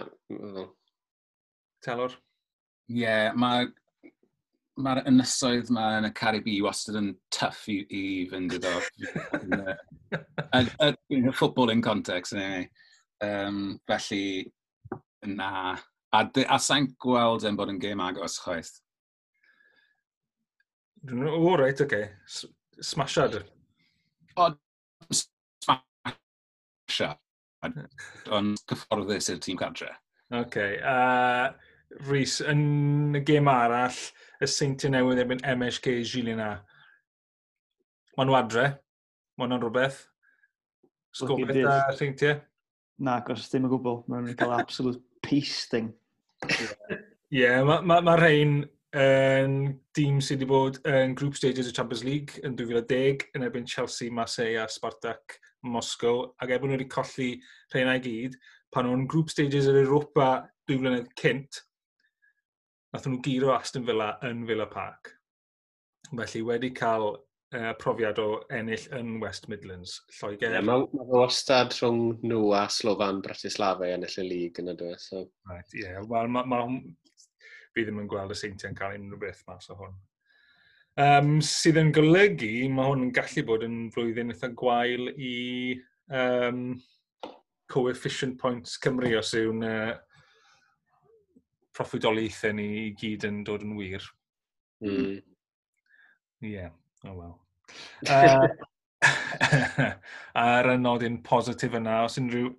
[1.84, 2.13] Telor?
[2.94, 3.68] Ie, yeah, mae
[4.81, 8.73] mae'r ynysoedd yma yn y Caribi wastad yn tuff i, i fynd iddo.
[10.53, 12.69] Yn y ffwbl yn context, anyway.
[13.23, 14.51] Um, felly,
[15.29, 15.77] na.
[16.13, 18.73] A, a sa'n gweld yn bod yn gêm agos chwaith.
[21.09, 21.86] O, reit, oce.
[21.86, 22.05] Okay.
[22.81, 23.33] Smashad.
[24.38, 24.49] O,
[26.89, 27.19] smashad.
[28.33, 29.91] Ond cyfforddus i'r tîm cadre.
[29.93, 29.99] Oce.
[30.33, 30.79] Okay.
[30.81, 31.53] Uh,
[32.07, 33.97] Rhys, yn y gêm arall,
[34.43, 36.49] y seintiau newydd erbyn MSG Gilina.
[38.17, 38.65] Ma'n nhw adre,
[39.39, 40.03] ma'n nhw'n rhywbeth.
[41.13, 42.41] Sgobeth a seintiau.
[43.03, 44.03] Na, gos ddim yn gwbl.
[44.08, 45.91] Mae'n mynd i cael absolute pasting.
[46.43, 46.99] Ie,
[47.34, 48.62] yeah, mae ma, ma rhain
[48.93, 49.56] yn
[49.97, 54.13] dîm sydd wedi bod yn group stages y Champions League yn 2010 yn erbyn Chelsea,
[54.13, 57.29] Marseille a Spartak Moscow ac ebyn er nhw wedi colli
[57.73, 58.38] rhain i gyd
[58.73, 60.27] pan nhw'n group stages yr Europa
[60.67, 61.63] dwy flynedd cynt
[62.93, 65.15] nath nhw giro Aston Villa yn Villa Park.
[66.13, 67.15] Felly wedi cael
[67.58, 70.53] uh, profiad o ennill yn West Midlands, Lloegr.
[70.53, 74.77] Yeah, Mae ma wastad rhwng nhw a Slofan Bratislava i ennill y lig yn y
[74.77, 75.01] dweud.
[75.01, 75.25] So.
[75.49, 76.01] Right, yeah.
[76.10, 76.63] Wel, ma, ma,
[77.73, 79.95] fi ddim yn gweld y seintiau'n cael unrhyw beth mas o hwn.
[81.03, 85.36] Um, sydd yn golygu, mae hwn yn gallu bod yn flwyddyn eitha gwael i
[86.13, 86.75] um,
[87.73, 89.95] coefficient points Cymru os yw'n uh,
[91.77, 94.05] proffwydoliaethau ni i gyd yn dod yn wir.
[94.83, 95.21] Mm.
[96.43, 96.69] Yeah,
[97.07, 97.39] oh well.
[98.09, 98.47] Uh,
[100.36, 102.51] ar y nodyn positif yna, os unrhyw,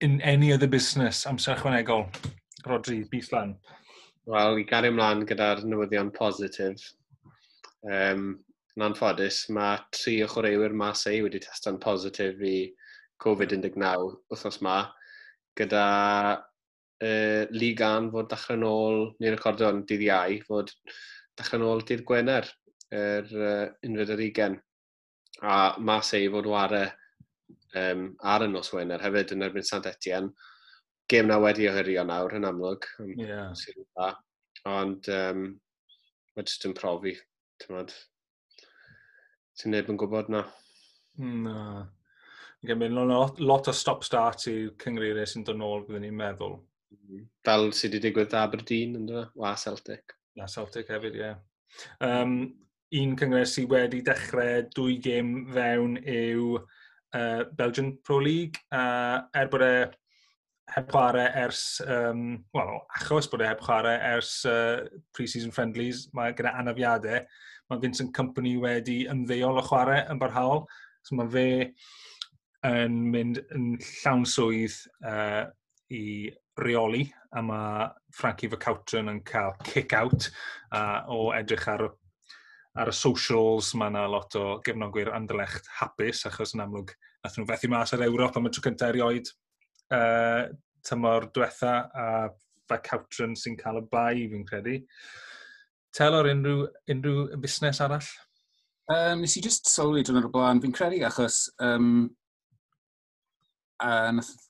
[0.00, 2.06] in any other business, amser ychwanegol,
[2.66, 3.56] Rodri, bus lan.
[4.28, 6.82] Wel, i gario ymlaen gyda'r newyddion positif.
[7.86, 8.34] Um,
[8.76, 12.56] yn anffodus, mae tri o chwaraewyr mas ei wedi testo'n positif i
[13.24, 13.78] COVID-19
[14.30, 14.76] wythnos ma,
[15.58, 15.86] gyda
[17.04, 20.72] uh, Ligan fod dechrau nôl, ni'n recordio yn dydd iau, fod
[21.38, 22.46] dechrau nôl dydd Gwener,
[22.94, 24.54] yr uh, unfyd yr ugen.
[25.44, 26.88] A mas ei fod warau
[27.78, 30.30] um, ar y nos Wener hefyd yn erbyn Sant Etienne.
[31.08, 32.82] Gêm na wedi ohyrio nawr yn amlwg.
[33.16, 33.52] Yeah.
[34.68, 35.40] Ond um,
[36.36, 37.14] mae jyst yn profi.
[37.58, 37.74] Ti'n
[39.72, 40.42] neb yn gwybod na.
[41.18, 41.86] Na.
[42.66, 46.54] Gen lot, lot o stop-start i cyngreiriau sy'n dod nôl byddwn ni'n meddwl.
[46.94, 47.26] Mm.
[47.44, 49.28] Fel sydd wedi digwydd Aberdeen, ynddo fe?
[49.42, 50.16] Wa Celtic.
[50.38, 51.28] Na, Celtic hefyd, ie.
[51.28, 51.38] Yeah.
[52.04, 52.34] Um,
[52.98, 58.60] un cyngres sydd wedi dechrau dwy gêm fewn yw uh, Belgian Pro League.
[58.72, 59.72] Uh, er bod e
[60.74, 64.84] heb chwarae ers, um, well, achos bod e heb chwarae ers uh,
[65.16, 67.22] pre-season friendlies, mae gyda anafiadau,
[67.68, 70.66] mae Vincent Company wedi ymddeol o chwarae yn barhaol.
[71.04, 71.48] So mae fe
[72.68, 73.70] yn mynd yn
[74.02, 75.46] llawn swydd uh,
[75.94, 80.28] i reoli a mae Frankie Facawtron yn cael kick-out
[80.74, 81.84] uh, o edrych ar,
[82.78, 83.74] ar y socials.
[83.78, 88.04] Mae yna lot o gefnogwyr andalecht hapus achos yn amlwg nath nhw fethu mas ar
[88.06, 89.30] Ewrop am y tro cyntaf erioed
[89.94, 90.48] uh,
[90.86, 92.06] tymor diwetha a
[92.68, 94.78] Facawtron sy'n cael y bai fi'n credu.
[95.96, 98.08] Tel o'r unrhyw, unrhyw busnes arall?
[98.92, 102.08] Um, nes i just sylwi dyn nhw'r blaen, fi'n credu achos um,
[103.84, 104.47] a nath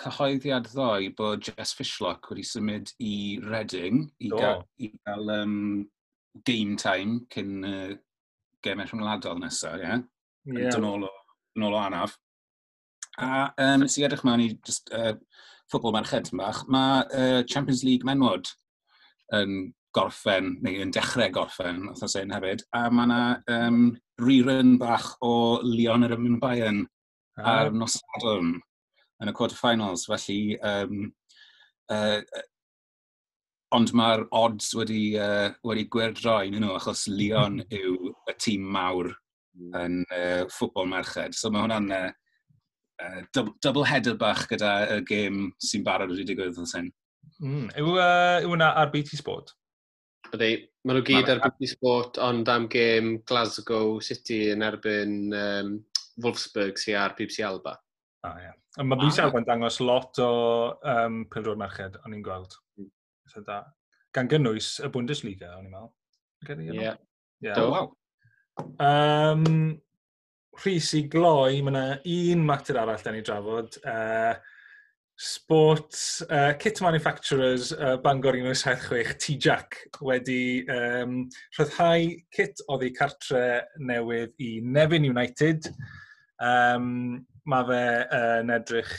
[0.00, 4.40] cyhoeddiad ddoe bod Jess Fishlock wedi symud i Reading i oh.
[4.40, 5.56] gael, i gael um,
[6.46, 7.94] game time cyn uh,
[8.64, 9.86] gemau rhyngwladol nesaf, ie?
[9.86, 10.04] Yeah?
[10.50, 10.74] Yeah.
[10.74, 11.12] Dyn ôl o,
[11.68, 12.18] o anaf.
[13.22, 15.14] A um, si edrych mewn i just, uh,
[15.70, 18.50] ffwbl merched yn bach, mae uh, Champions League menwod
[19.36, 23.20] yn gorffen, neu yn dechrau gorffen, oedd o'n hefyd, a mae yna
[23.54, 23.80] um,
[24.20, 26.82] rerun bach o Leon yr Ymyn Bayern
[27.38, 27.60] ah.
[27.60, 28.56] ar Nosadwm
[29.24, 30.06] yn y quarter-finals.
[30.10, 31.06] Felly, um,
[31.92, 32.20] uh,
[33.74, 37.80] ond mae'r odds wedi, uh, wedi gwerdroen nhw, achos Leon mm-hmm.
[37.80, 39.72] yw y tîm mawr mm.
[39.80, 41.36] yn uh, ffwbol merched.
[41.38, 42.12] So mae hwnna'n uh,
[43.02, 46.90] uh, double-header bach gyda y gêm sy'n barod wedi digwydd yn sy'n.
[47.42, 47.68] Mm.
[47.80, 49.54] Yw, uh, yw hwnna ar BT Sport?
[50.34, 50.52] Ydy,
[50.86, 55.74] maen nhw gyd ar BT Sport, ond am gêm Glasgow City yn erbyn um,
[56.22, 57.76] Wolfsburg sy'n ar BBC Alba.
[58.24, 58.46] O, ie.
[58.48, 58.86] Yeah.
[58.88, 60.30] Mae mis Awr yn dangos lot o
[60.90, 62.56] um, pildroed merched, o'n i'n gweld.
[62.80, 62.90] Mm.
[63.46, 63.60] Da.
[64.14, 65.92] Gan gynnwys y Bundesliga, o'n i'n meddwl.
[66.64, 66.72] Ie.
[66.80, 66.96] Yeah.
[67.44, 67.58] Yeah.
[67.58, 67.92] Do, waw.
[68.82, 69.78] Um,
[70.62, 71.84] Rhys i gloi, mae yna
[72.14, 73.78] un mater arall da ni drafod.
[73.82, 74.34] Uh,
[75.16, 81.20] Sports uh, Kit Manufacturers uh, Bangor 1976 T-Jack wedi um,
[81.54, 83.44] rhyddhau kit oedd ei cartre
[83.78, 85.70] newydd i Nefyn United.
[86.42, 88.94] Um, mae fe uh, yn edrych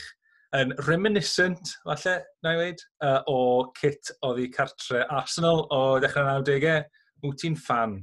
[0.56, 3.38] yn reminiscent, falle, na i weid, uh, o
[3.76, 6.84] kit oedd ei cartre Arsenal o dechrau 90au.
[7.24, 7.98] Wyt ti'n fan?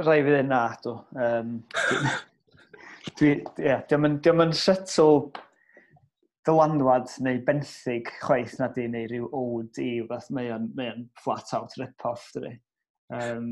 [0.00, 0.96] Rai fydd e'n na, do.
[1.14, 1.58] Um,
[3.18, 5.20] dwi, yeah, diolch yn, diolch yn setl
[6.44, 11.06] dylanwad neu benthyg chwaith na di, neu rhyw owd i, fath mae o'n, mae on
[11.22, 12.56] flat out rip-off, dydy.
[13.14, 13.48] Um,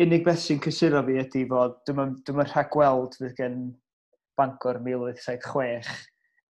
[0.00, 3.62] unig beth sy'n cysuro fi ydy fod dwi'n rhag gweld fydd gen
[4.38, 5.90] Bangor 1876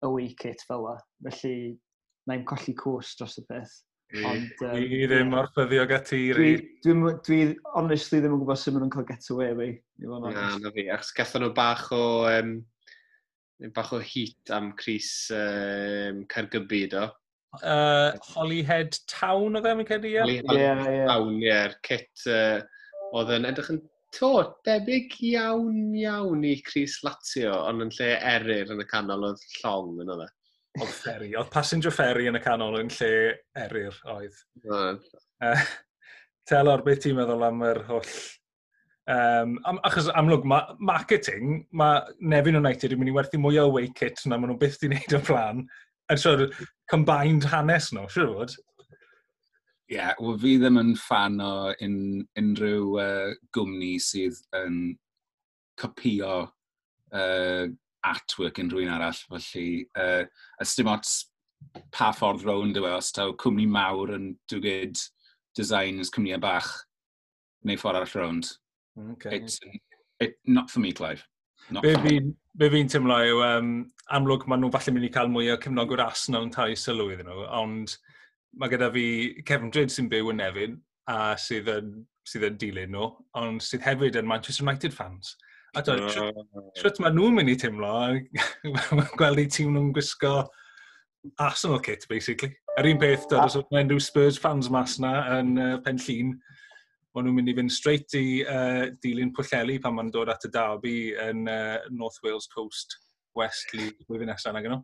[0.06, 0.96] away kit fel la.
[1.26, 1.76] Felly,
[2.26, 3.76] na i'n colli cwrs dros y peth.
[4.16, 5.42] Ond, um, I ddim yeah.
[5.42, 6.52] orffyddio gati i ri.
[6.86, 7.40] Dwi, dwi, dwi,
[7.74, 9.70] honestly, ddim yn gwybod sut maen nhw'n cael get away fi.
[10.06, 10.88] Na, na fi.
[10.94, 12.06] Achos gatho nhw bach o...
[12.30, 12.58] Um,
[13.76, 17.06] bach o heat am Cris um, Cargybu, do.
[17.64, 21.08] Uh, Holyhead Town o ddim yn cael ei Holyhead.
[21.10, 21.50] Town, ie.
[21.50, 21.76] Yeah.
[21.88, 22.62] Kit, uh,
[23.16, 23.82] oedd yn edrych yn
[24.16, 24.32] to
[24.68, 30.00] debyg iawn iawn i Chris Lazio, ond yn lle erir yn y canol oedd llong
[30.04, 30.30] yn oedd e.
[30.82, 33.12] Oedd ferry, oedd passenger ferry yn y canol yn lle
[33.66, 34.40] erir oedd.
[34.68, 35.62] Uh,
[36.50, 38.10] Telor, beth ti'n meddwl am yr holl...
[39.06, 43.68] Um, am, achos amlwg, ma, marketing, mae Nefyn United yn mynd i werthu mwy o
[43.70, 45.62] away kit na maen nhw byth di wneud o plan.
[46.10, 46.48] Yn siwr,
[46.90, 48.56] combined hanes nhw, siwr fod.
[49.86, 51.98] Ie, yeah, well, fi ddim yn fan o un,
[52.42, 54.80] unrhyw uh, gwmni sydd yn
[55.78, 56.40] copio
[57.14, 57.66] uh,
[58.06, 59.20] artwork yn rhywun arall.
[59.30, 60.26] Felly, uh,
[60.64, 61.20] ystym ots
[61.94, 64.98] pa ffordd rown yw e, os taw cwmni mawr yn dwgyd
[65.58, 66.72] designs cwmnïau bach
[67.66, 68.50] neu ffordd arall rownd.
[69.14, 69.38] Okay.
[69.38, 69.60] It's,
[70.20, 71.24] it, not for me, Clive.
[71.70, 73.72] Not be fi'n fi, fi yw, um,
[74.14, 77.30] amlwg maen nhw falle mynd i cael mwy o cefnogwr as yn tai sylw iddyn
[77.30, 77.98] nhw, ond
[78.60, 79.08] mae gyda fi
[79.48, 80.78] Kevin Dryd sy'n byw yn Nefyn
[81.12, 81.92] a sydd yn,
[82.28, 85.36] sydd yn dilyn nhw, ond sydd hefyd yn Manchester United fans.
[85.76, 87.02] A to, siwt ah.
[87.04, 87.92] mae nhw'n mynd i teimlo,
[89.20, 90.38] gweld i tîm nhw'n gwisgo
[91.42, 92.54] Arsenal kit, basically.
[92.80, 93.50] Yr un peth, dod, ah.
[93.50, 96.36] os mae'n unrhyw Spurs fans mas na yn uh, pen llun,
[97.16, 100.52] maen nhw'n mynd i fynd straight i uh, dilyn Pwllheli pan maen dod at y
[100.54, 102.98] Derby yn uh, North Wales Coast
[103.36, 104.80] West League blwyddyn nesaf na gynnu.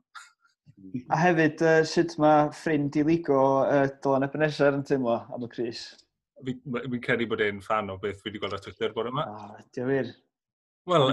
[1.12, 5.50] A hefyd, uh, sut mae ffrind i ligo uh, Dylan Ebenezer yn teimlo am y
[5.52, 5.84] Cris?
[6.46, 9.28] Fi'n fi credu bod e'n fan o beth fi wedi gweld ar Twitter bore yma.
[9.30, 10.10] Ah, diw wir.
[10.90, 11.12] Wel,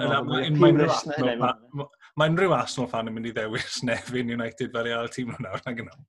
[2.17, 5.61] mae unrhyw Arsenal fan yn mynd i ddewis Nefyn United fel real tîm nhw nawr,
[5.67, 6.01] na gynnal.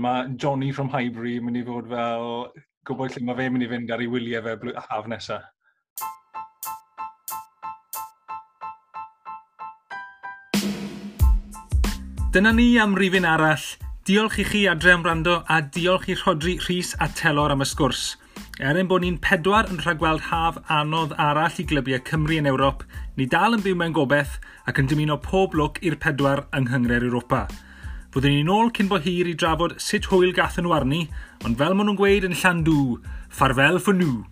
[0.00, 2.28] Mae Johnny from Highbury yn mynd i fod fel...
[2.82, 5.44] Gwybod lle mae fe'n mynd i fynd ar ei wyliau fe haf nesaf.
[12.32, 13.60] Dyna ni am rifin arall.
[14.08, 17.66] Diolch i chi adre am rando a diolch i Rhodri Rhys a Telor am y
[17.68, 18.14] sgwrs.
[18.56, 22.86] Er ein bod ni'n pedwar yn rhagweld haf anodd arall i glybiau Cymru yn Ewrop,
[23.20, 27.04] ni dal yn byw mewn gobeith ac yn dymuno pob lwc i'r pedwar yng Nghyngre'r
[27.10, 27.42] Europa.
[28.16, 31.10] Fyddwn ni'n ôl cyn bo hir i drafod sut hwyl gath yn warni,
[31.44, 32.96] ond fel maen nhw'n gweud yn llan dŵ,
[33.28, 34.22] ffarfel for nhw.